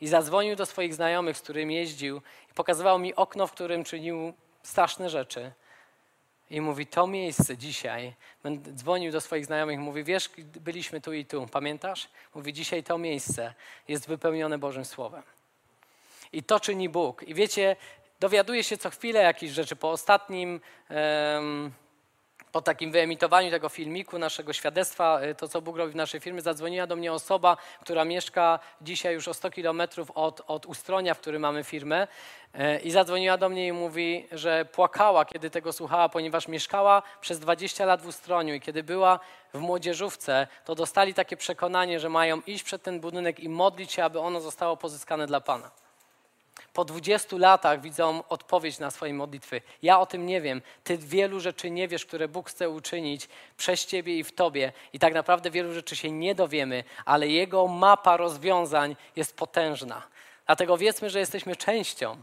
[0.00, 4.32] I zadzwonił do swoich znajomych, z którymi jeździł i pokazywał mi okno, w którym czynił
[4.62, 5.52] straszne rzeczy.
[6.50, 8.14] I mówi, to miejsce dzisiaj,
[8.74, 12.08] dzwonił do swoich znajomych, mówi, wiesz, byliśmy tu i tu, pamiętasz?
[12.34, 13.54] Mówi, dzisiaj to miejsce
[13.88, 15.22] jest wypełnione Bożym Słowem.
[16.32, 17.22] I to czyni Bóg.
[17.22, 17.76] I wiecie,
[18.20, 19.76] dowiaduję się co chwilę jakichś rzeczy.
[19.76, 20.60] Po ostatnim,
[22.56, 26.40] po takim wyemitowaniu tego filmiku, naszego świadectwa, y, to co Bóg robi w naszej firmie,
[26.40, 31.20] zadzwoniła do mnie osoba, która mieszka dzisiaj już o 100 kilometrów od, od Ustronia, w
[31.20, 32.08] którym mamy firmę.
[32.54, 37.38] y, I zadzwoniła do mnie i mówi, że płakała, kiedy tego słuchała, ponieważ mieszkała przez
[37.38, 39.20] 20 lat w Ustroniu i kiedy była
[39.54, 44.04] w młodzieżówce, to dostali takie przekonanie, że mają iść przed ten budynek i modlić się,
[44.04, 45.85] aby ono zostało pozyskane dla Pana
[46.76, 49.60] po 20 latach widzą odpowiedź na swoje modlitwy.
[49.82, 50.62] Ja o tym nie wiem.
[50.84, 54.72] Ty wielu rzeczy nie wiesz, które Bóg chce uczynić przez ciebie i w tobie.
[54.92, 60.02] I tak naprawdę wielu rzeczy się nie dowiemy, ale Jego mapa rozwiązań jest potężna.
[60.46, 62.16] Dlatego wiedzmy, że jesteśmy częścią.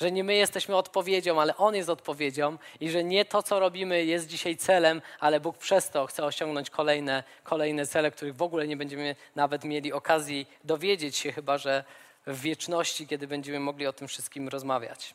[0.00, 4.04] Że nie my jesteśmy odpowiedzią, ale On jest odpowiedzią i że nie to, co robimy,
[4.04, 8.66] jest dzisiaj celem, ale Bóg przez to chce osiągnąć kolejne, kolejne cele, których w ogóle
[8.66, 11.84] nie będziemy nawet mieli okazji dowiedzieć się, chyba że
[12.26, 15.14] w wieczności, kiedy będziemy mogli o tym wszystkim rozmawiać.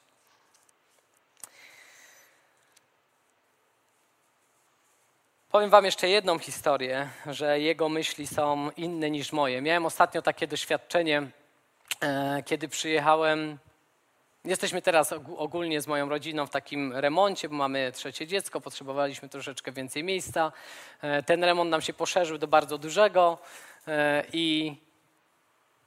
[5.51, 9.61] Powiem Wam jeszcze jedną historię, że jego myśli są inne niż moje.
[9.61, 11.29] Miałem ostatnio takie doświadczenie,
[12.01, 13.57] e, kiedy przyjechałem.
[14.45, 19.71] Jesteśmy teraz ogólnie z moją rodziną w takim remoncie, bo mamy trzecie dziecko, potrzebowaliśmy troszeczkę
[19.71, 20.51] więcej miejsca.
[21.01, 23.37] E, ten remont nam się poszerzył do bardzo dużego
[23.87, 24.75] e, i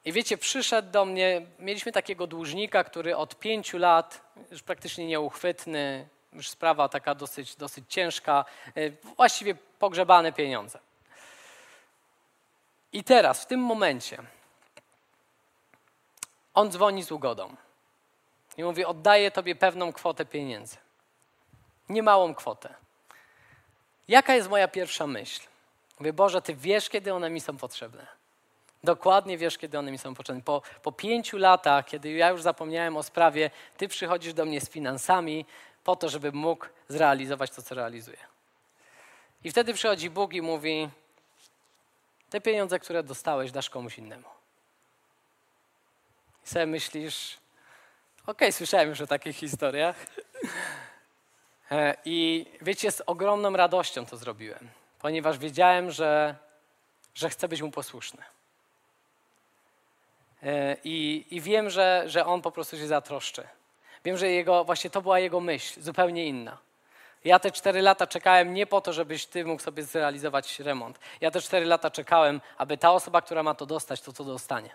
[0.05, 6.09] i wiecie, przyszedł do mnie, mieliśmy takiego dłużnika, który od pięciu lat, już praktycznie nieuchwytny,
[6.33, 10.79] już sprawa taka dosyć, dosyć ciężka, e, właściwie pogrzebane pieniądze.
[12.93, 14.23] I teraz, w tym momencie,
[16.55, 17.57] on dzwoni z ugodą
[18.57, 20.77] i mówi: Oddaję tobie pewną kwotę pieniędzy.
[21.89, 22.75] Niemałą kwotę.
[24.09, 25.41] Jaka jest moja pierwsza myśl?
[25.99, 28.20] Mówię: Boże, ty wiesz, kiedy one mi są potrzebne.
[28.85, 30.43] Dokładnie wiesz, kiedy one mi są potrzebne.
[30.43, 34.71] Po, po pięciu latach, kiedy ja już zapomniałem o sprawie, ty przychodzisz do mnie z
[34.71, 35.47] finansami
[35.85, 38.19] po to, żeby mógł zrealizować to, co realizuje.
[39.45, 40.89] I wtedy przychodzi Bóg i mówi:
[42.31, 44.29] Te pieniądze, które dostałeś, dasz komuś innemu.
[46.47, 47.39] I sobie myślisz:
[48.23, 49.97] Okej, okay, słyszałem już o takich historiach.
[51.71, 56.35] E, I wiecie, z ogromną radością to zrobiłem, ponieważ wiedziałem, że,
[57.15, 58.23] że chcę być mu posłuszny.
[60.43, 63.49] E, I, I, wiem, że, że on po prostu się zatroszczy.
[64.05, 66.59] Wiem, że jego, właśnie to była jego myśl, zupełnie inna.
[67.25, 70.99] Ja te cztery lata czekałem nie po to, żebyś ty mógł sobie zrealizować remont.
[71.21, 74.71] Ja te cztery lata czekałem, aby ta osoba, która ma to dostać, to to dostanie.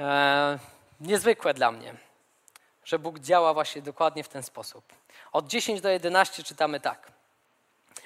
[0.00, 0.58] E,
[1.00, 1.94] niezwykłe dla mnie,
[2.84, 4.84] że Bóg działa właśnie dokładnie w ten sposób.
[5.32, 7.12] Od 10 do 11 czytamy tak.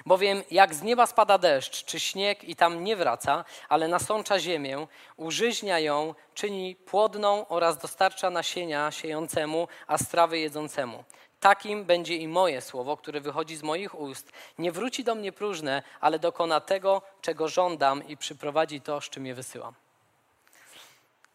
[0.05, 4.87] Bowiem jak z nieba spada deszcz czy śnieg i tam nie wraca, ale nasącza ziemię,
[5.17, 11.03] użyźnia ją, czyni płodną oraz dostarcza nasienia siejącemu, a strawy jedzącemu.
[11.39, 14.31] Takim będzie i moje słowo, które wychodzi z moich ust.
[14.57, 19.25] Nie wróci do mnie próżne, ale dokona tego, czego żądam i przyprowadzi to, z czym
[19.25, 19.73] je wysyłam.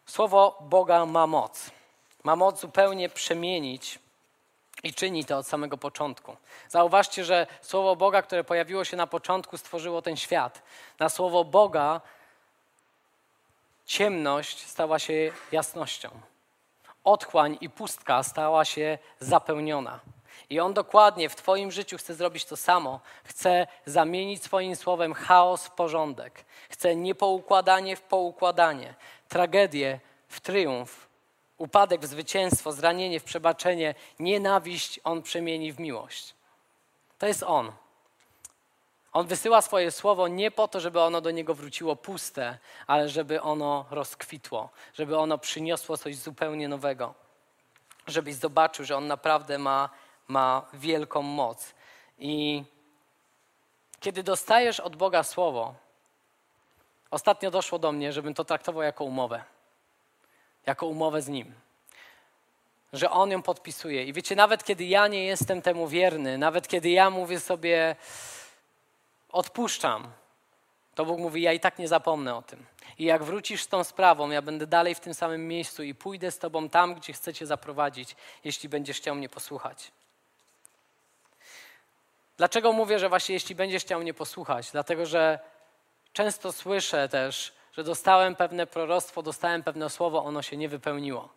[0.07, 1.70] Słowo Boga ma moc.
[2.25, 3.99] Ma moc zupełnie przemienić
[4.83, 6.37] i czyni to od samego początku.
[6.69, 10.62] Zauważcie, że słowo Boga, które pojawiło się na początku, stworzyło ten świat.
[10.99, 12.01] Na słowo Boga
[13.87, 16.11] ciemność stała się jasnością.
[17.05, 20.01] Otchłań i pustka stała się zapełniona.
[20.51, 23.01] I On dokładnie w Twoim życiu chce zrobić to samo.
[23.25, 26.45] Chce zamienić swoim słowem chaos w porządek.
[26.71, 28.95] Chce niepoukładanie w poukładanie,
[29.29, 31.10] tragedię w triumf,
[31.61, 36.35] upadek w zwycięstwo, zranienie w przebaczenie, nienawiść On przemieni w miłość.
[37.18, 37.73] To jest On.
[39.12, 43.42] On wysyła swoje słowo nie po to, żeby ono do niego wróciło puste, ale żeby
[43.42, 47.14] ono rozkwitło, żeby ono przyniosło coś zupełnie nowego.
[48.07, 49.90] Żebyś zobaczył, że on naprawdę ma,
[50.29, 51.75] ma wielką moc.
[52.18, 52.64] I
[54.01, 55.75] kiedy dostajesz od Boga słowo,
[57.11, 59.44] ostatnio doszło do mnie, żebym to traktował jako umowę
[60.66, 61.55] jako umowę z Nim.
[62.92, 64.05] Że On ją podpisuje.
[64.05, 67.96] I wiecie, nawet kiedy ja nie jestem temu wierny, nawet kiedy ja mówię sobie,
[69.33, 70.12] odpuszczam,
[70.94, 72.66] to Bóg mówi, ja i tak nie zapomnę o tym.
[72.99, 76.31] I jak wrócisz z tą sprawą, ja będę dalej w tym samym miejscu i pójdę
[76.31, 79.92] z Tobą tam, gdzie chcecie zaprowadzić, jeśli będziesz chciał mnie posłuchać.
[82.37, 84.71] Dlaczego mówię, że właśnie jeśli będziesz chciał mnie posłuchać?
[84.71, 85.38] Dlatego, że
[86.13, 91.29] często słyszę też, że dostałem pewne proroctwo, dostałem pewne słowo, ono się nie wypełniło.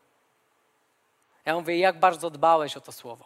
[1.45, 3.25] Ja mówię, jak bardzo dbałeś o to słowo.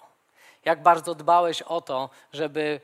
[0.66, 2.82] Jak bardzo dbałeś o to, żeby,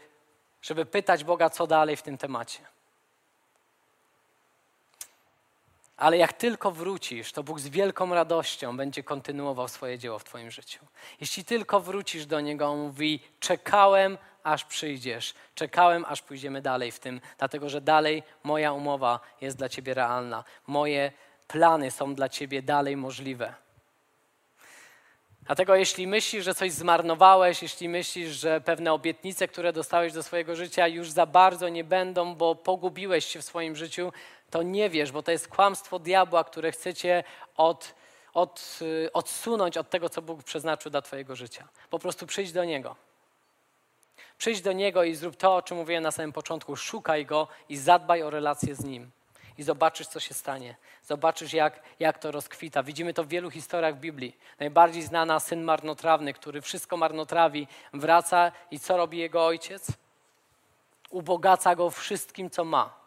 [0.62, 2.73] żeby pytać Boga, co dalej w tym temacie.
[5.98, 10.52] Ale jak tylko wrócisz, to Bóg z wielką radością będzie kontynuował swoje dzieło w Twoim
[10.52, 10.86] życiu.
[11.22, 15.34] Jeśli tylko wrócisz do Niego, On mówi: Czekałem, aż przyjdziesz.
[15.56, 20.44] Czekałem, aż pójdziemy dalej w tym, dlatego że dalej moja umowa jest dla Ciebie realna.
[20.68, 21.12] Moje
[21.48, 23.54] plany są dla Ciebie dalej możliwe.
[25.46, 30.56] Dlatego jeśli myślisz, że coś zmarnowałeś, jeśli myślisz, że pewne obietnice, które dostałeś do swojego
[30.56, 34.12] życia już za bardzo nie będą, bo pogubiłeś się w swoim życiu,
[34.54, 37.24] to nie wiesz, bo to jest kłamstwo diabła, które chcecie
[37.58, 37.96] od,
[38.34, 41.68] od, y, odsunąć od tego, co Bóg przeznaczył dla Twojego życia.
[41.90, 42.96] Po prostu przyjdź do Niego.
[44.38, 46.76] Przyjdź do Niego i zrób to, o czym mówiłem na samym początku.
[46.76, 49.12] Szukaj Go i zadbaj o relację z Nim.
[49.58, 50.76] I zobaczysz, co się stanie.
[51.04, 52.84] Zobaczysz, jak, jak to rozkwita.
[52.84, 54.38] Widzimy to w wielu historiach Biblii.
[54.60, 59.88] Najbardziej znana syn marnotrawny, który wszystko marnotrawi, wraca i co robi jego ojciec?
[61.10, 63.03] Ubogaca go wszystkim, co ma.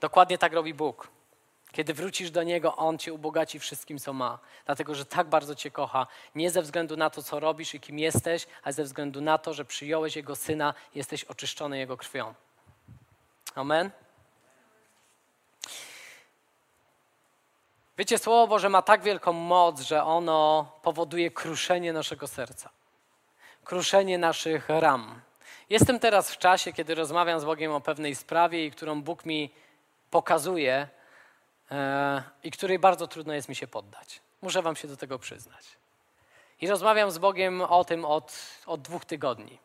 [0.00, 1.08] Dokładnie tak robi Bóg.
[1.72, 4.38] Kiedy wrócisz do Niego, On Cię ubogaci wszystkim, co ma.
[4.66, 6.06] Dlatego, że tak bardzo Cię kocha.
[6.34, 9.54] Nie ze względu na to, co robisz i kim jesteś, ale ze względu na to,
[9.54, 12.34] że przyjąłeś Jego Syna, jesteś oczyszczony Jego krwią.
[13.54, 13.90] Amen?
[17.98, 22.70] Wiecie, Słowo Boże ma tak wielką moc, że ono powoduje kruszenie naszego serca.
[23.64, 25.20] Kruszenie naszych ram.
[25.70, 29.50] Jestem teraz w czasie, kiedy rozmawiam z Bogiem o pewnej sprawie, którą Bóg mi
[30.10, 30.88] pokazuje,
[31.70, 34.20] E, i której bardzo trudno jest mi się poddać.
[34.42, 35.64] Muszę Wam się do tego przyznać.
[36.60, 39.58] I rozmawiam z Bogiem o tym od, od dwóch tygodni.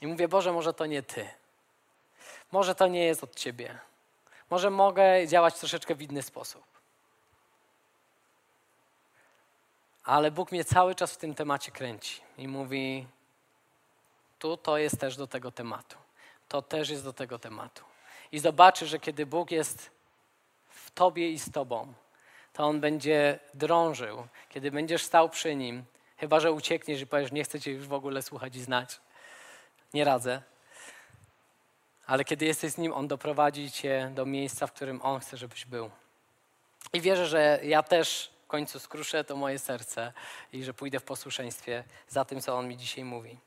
[0.00, 1.28] I mówię, Boże, może to nie Ty.
[2.52, 3.78] Może to nie jest od Ciebie.
[4.50, 6.64] Może mogę działać troszeczkę w inny sposób.
[10.04, 13.06] Ale Bóg mnie cały czas w tym temacie kręci i mówi:
[14.38, 16.07] Tu to jest też do tego tematu.
[16.48, 17.84] To też jest do tego tematu
[18.32, 19.90] i zobaczysz, że kiedy Bóg jest
[20.68, 21.94] w Tobie i z Tobą,
[22.52, 25.84] to On będzie drążył, kiedy będziesz stał przy Nim,
[26.16, 29.00] chyba że uciekniesz i powiesz, nie chcę Cię już w ogóle słuchać i znać.
[29.94, 30.42] Nie radzę.
[32.06, 35.64] Ale kiedy jesteś z Nim, On doprowadzi Cię do miejsca, w którym On chce, żebyś
[35.64, 35.90] był.
[36.92, 40.12] I wierzę, że ja też w końcu skruszę to moje serce
[40.52, 43.38] i że pójdę w posłuszeństwie za tym, co On mi dzisiaj mówi.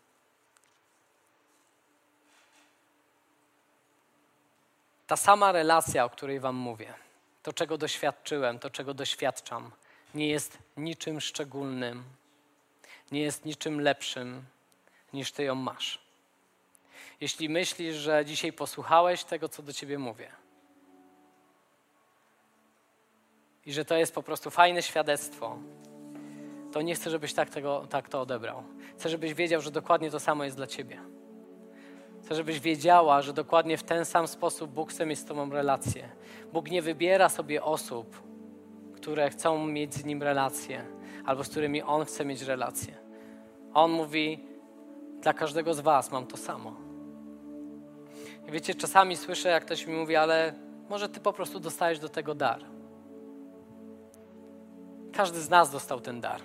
[5.12, 6.94] Ta sama relacja, o której Wam mówię,
[7.44, 9.72] to czego doświadczyłem, to czego doświadczam,
[10.16, 12.04] nie jest niczym szczególnym,
[13.12, 14.46] nie jest niczym lepszym
[15.14, 16.00] niż Ty ją masz.
[17.22, 20.32] Jeśli myślisz, że dzisiaj posłuchałeś tego, co do Ciebie mówię,
[23.66, 25.58] i że to jest po prostu fajne świadectwo,
[26.72, 28.64] to nie chcę, żebyś tak, tego, tak to odebrał.
[28.98, 31.21] Chcę, żebyś wiedział, że dokładnie to samo jest dla Ciebie.
[32.22, 36.10] Chcę, żebyś wiedziała, że dokładnie w ten sam sposób Bóg chce mieć z Tobą relację.
[36.54, 38.24] Bóg nie wybiera sobie osób,
[38.96, 40.86] które chcą mieć z Nim relację,
[41.26, 42.98] albo z którymi On chce mieć relację.
[43.74, 44.46] On mówi,
[45.22, 46.76] dla każdego z Was mam to samo.
[48.48, 50.54] I wiecie, czasami słyszę, jak ktoś mi mówi, ale
[50.90, 52.66] może Ty po prostu dostajesz do tego dar.
[55.14, 56.42] Każdy z nas dostał ten dar.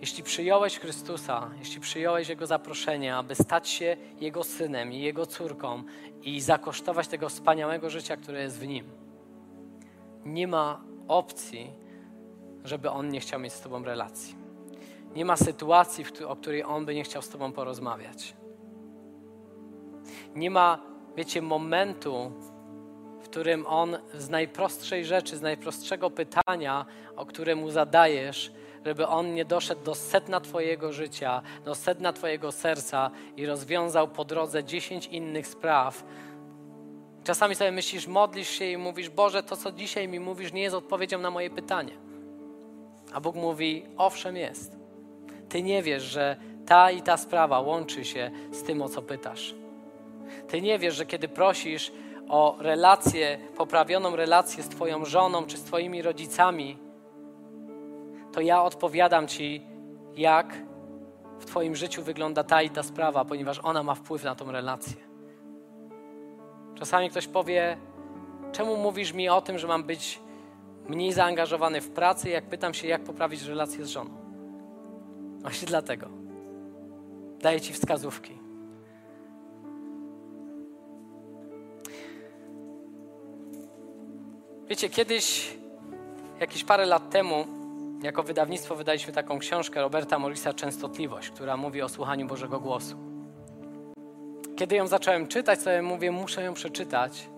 [0.00, 5.82] Jeśli przyjąłeś Chrystusa, jeśli przyjąłeś Jego zaproszenie, aby stać się Jego synem i Jego córką
[6.22, 8.84] i zakosztować tego wspaniałego życia, które jest w Nim,
[10.24, 11.70] nie ma opcji,
[12.64, 14.34] żeby On nie chciał mieć z Tobą relacji.
[15.14, 18.34] Nie ma sytuacji, o której On by nie chciał z Tobą porozmawiać.
[20.34, 20.78] Nie ma,
[21.16, 22.32] wiecie, momentu,
[23.20, 26.86] w którym On z najprostszej rzeczy, z najprostszego pytania,
[27.16, 28.52] o które Mu zadajesz,
[28.84, 34.24] żeby on nie doszedł do sedna Twojego życia, do sedna Twojego serca i rozwiązał po
[34.24, 36.04] drodze dziesięć innych spraw.
[37.24, 40.76] Czasami sobie myślisz, modlisz się i mówisz, Boże, to co dzisiaj mi mówisz, nie jest
[40.76, 41.92] odpowiedzią na moje pytanie.
[43.12, 44.76] A Bóg mówi, owszem jest.
[45.48, 49.54] Ty nie wiesz, że ta i ta sprawa łączy się z tym, o co pytasz.
[50.48, 51.92] Ty nie wiesz, że kiedy prosisz
[52.28, 56.78] o relację, poprawioną relację z Twoją żoną czy z Twoimi rodzicami,
[58.32, 59.66] to ja odpowiadam Ci,
[60.16, 60.56] jak
[61.38, 64.96] w Twoim życiu wygląda ta i ta sprawa, ponieważ ona ma wpływ na tą relację.
[66.74, 67.76] Czasami ktoś powie,
[68.52, 70.20] czemu mówisz mi o tym, że mam być
[70.88, 74.10] mniej zaangażowany w pracy, jak pytam się, jak poprawić relację z żoną?
[75.40, 76.06] Właśnie dlatego.
[77.40, 78.38] Daję Ci wskazówki.
[84.68, 85.56] Wiecie, kiedyś,
[86.40, 87.44] jakieś parę lat temu,
[88.02, 92.96] jako wydawnictwo wydaliśmy taką książkę Roberta Morrisa Częstotliwość, która mówi o słuchaniu Bożego Głosu.
[94.56, 97.28] kiedy ją zacząłem czytać, sobie mówię, muszę ją przeczytać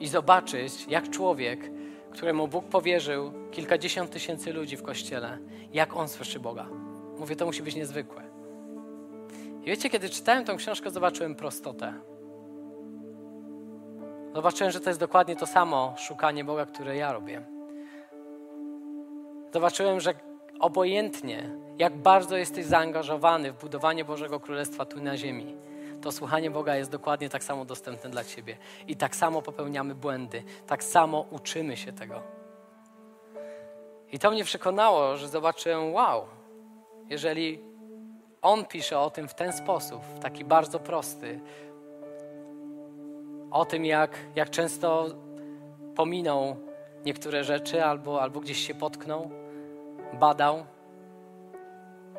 [0.00, 1.70] i zobaczyć, jak człowiek,
[2.10, 5.38] któremu Bóg powierzył kilkadziesiąt tysięcy ludzi w kościele,
[5.72, 6.66] jak on słyszy Boga.
[7.18, 8.22] Mówię, to musi być niezwykłe.
[9.62, 11.94] I wiecie, kiedy czytałem tą książkę, zobaczyłem prostotę.
[14.34, 17.42] Zobaczyłem, że to jest dokładnie to samo szukanie Boga, które ja robię.
[19.52, 20.14] Zobaczyłem, że
[20.60, 25.56] obojętnie, jak bardzo jesteś zaangażowany w budowanie Bożego Królestwa tu na ziemi,
[26.02, 28.56] to słuchanie Boga jest dokładnie tak samo dostępne dla Ciebie.
[28.88, 32.22] I tak samo popełniamy błędy, tak samo uczymy się tego.
[34.12, 36.24] I to mnie przekonało, że zobaczyłem, wow,
[37.10, 37.60] jeżeli
[38.42, 41.40] On pisze o tym w ten sposób, w taki bardzo prosty,
[43.50, 45.06] o tym, jak, jak często
[45.96, 46.56] pominął
[47.04, 49.41] niektóre rzeczy albo, albo gdzieś się potknął,
[50.12, 50.66] badał,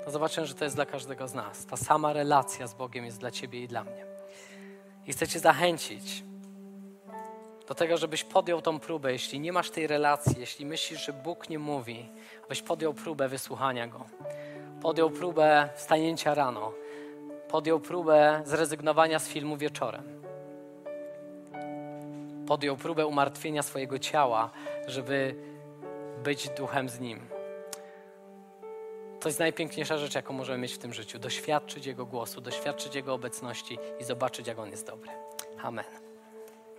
[0.06, 1.66] to zobaczyłem, że to jest dla każdego z nas.
[1.66, 4.06] Ta sama relacja z Bogiem jest dla Ciebie i dla mnie.
[5.08, 6.24] I chcę Cię zachęcić
[7.68, 9.12] do tego, żebyś podjął tą próbę.
[9.12, 12.10] Jeśli nie masz tej relacji, jeśli myślisz, że Bóg nie mówi,
[12.46, 14.06] abyś podjął próbę wysłuchania Go.
[14.82, 16.74] Podjął próbę wstanięcia rano.
[17.50, 20.24] Podjął próbę zrezygnowania z filmu wieczorem.
[22.48, 24.50] Podjął próbę umartwienia swojego ciała,
[24.88, 25.36] żeby
[26.24, 27.33] być duchem z Nim.
[29.24, 31.20] To jest najpiękniejsza rzecz, jaką możemy mieć w tym życiu.
[31.20, 35.12] Doświadczyć Jego głosu, doświadczyć Jego obecności i zobaczyć, jak On jest dobry.
[35.62, 36.03] Amen.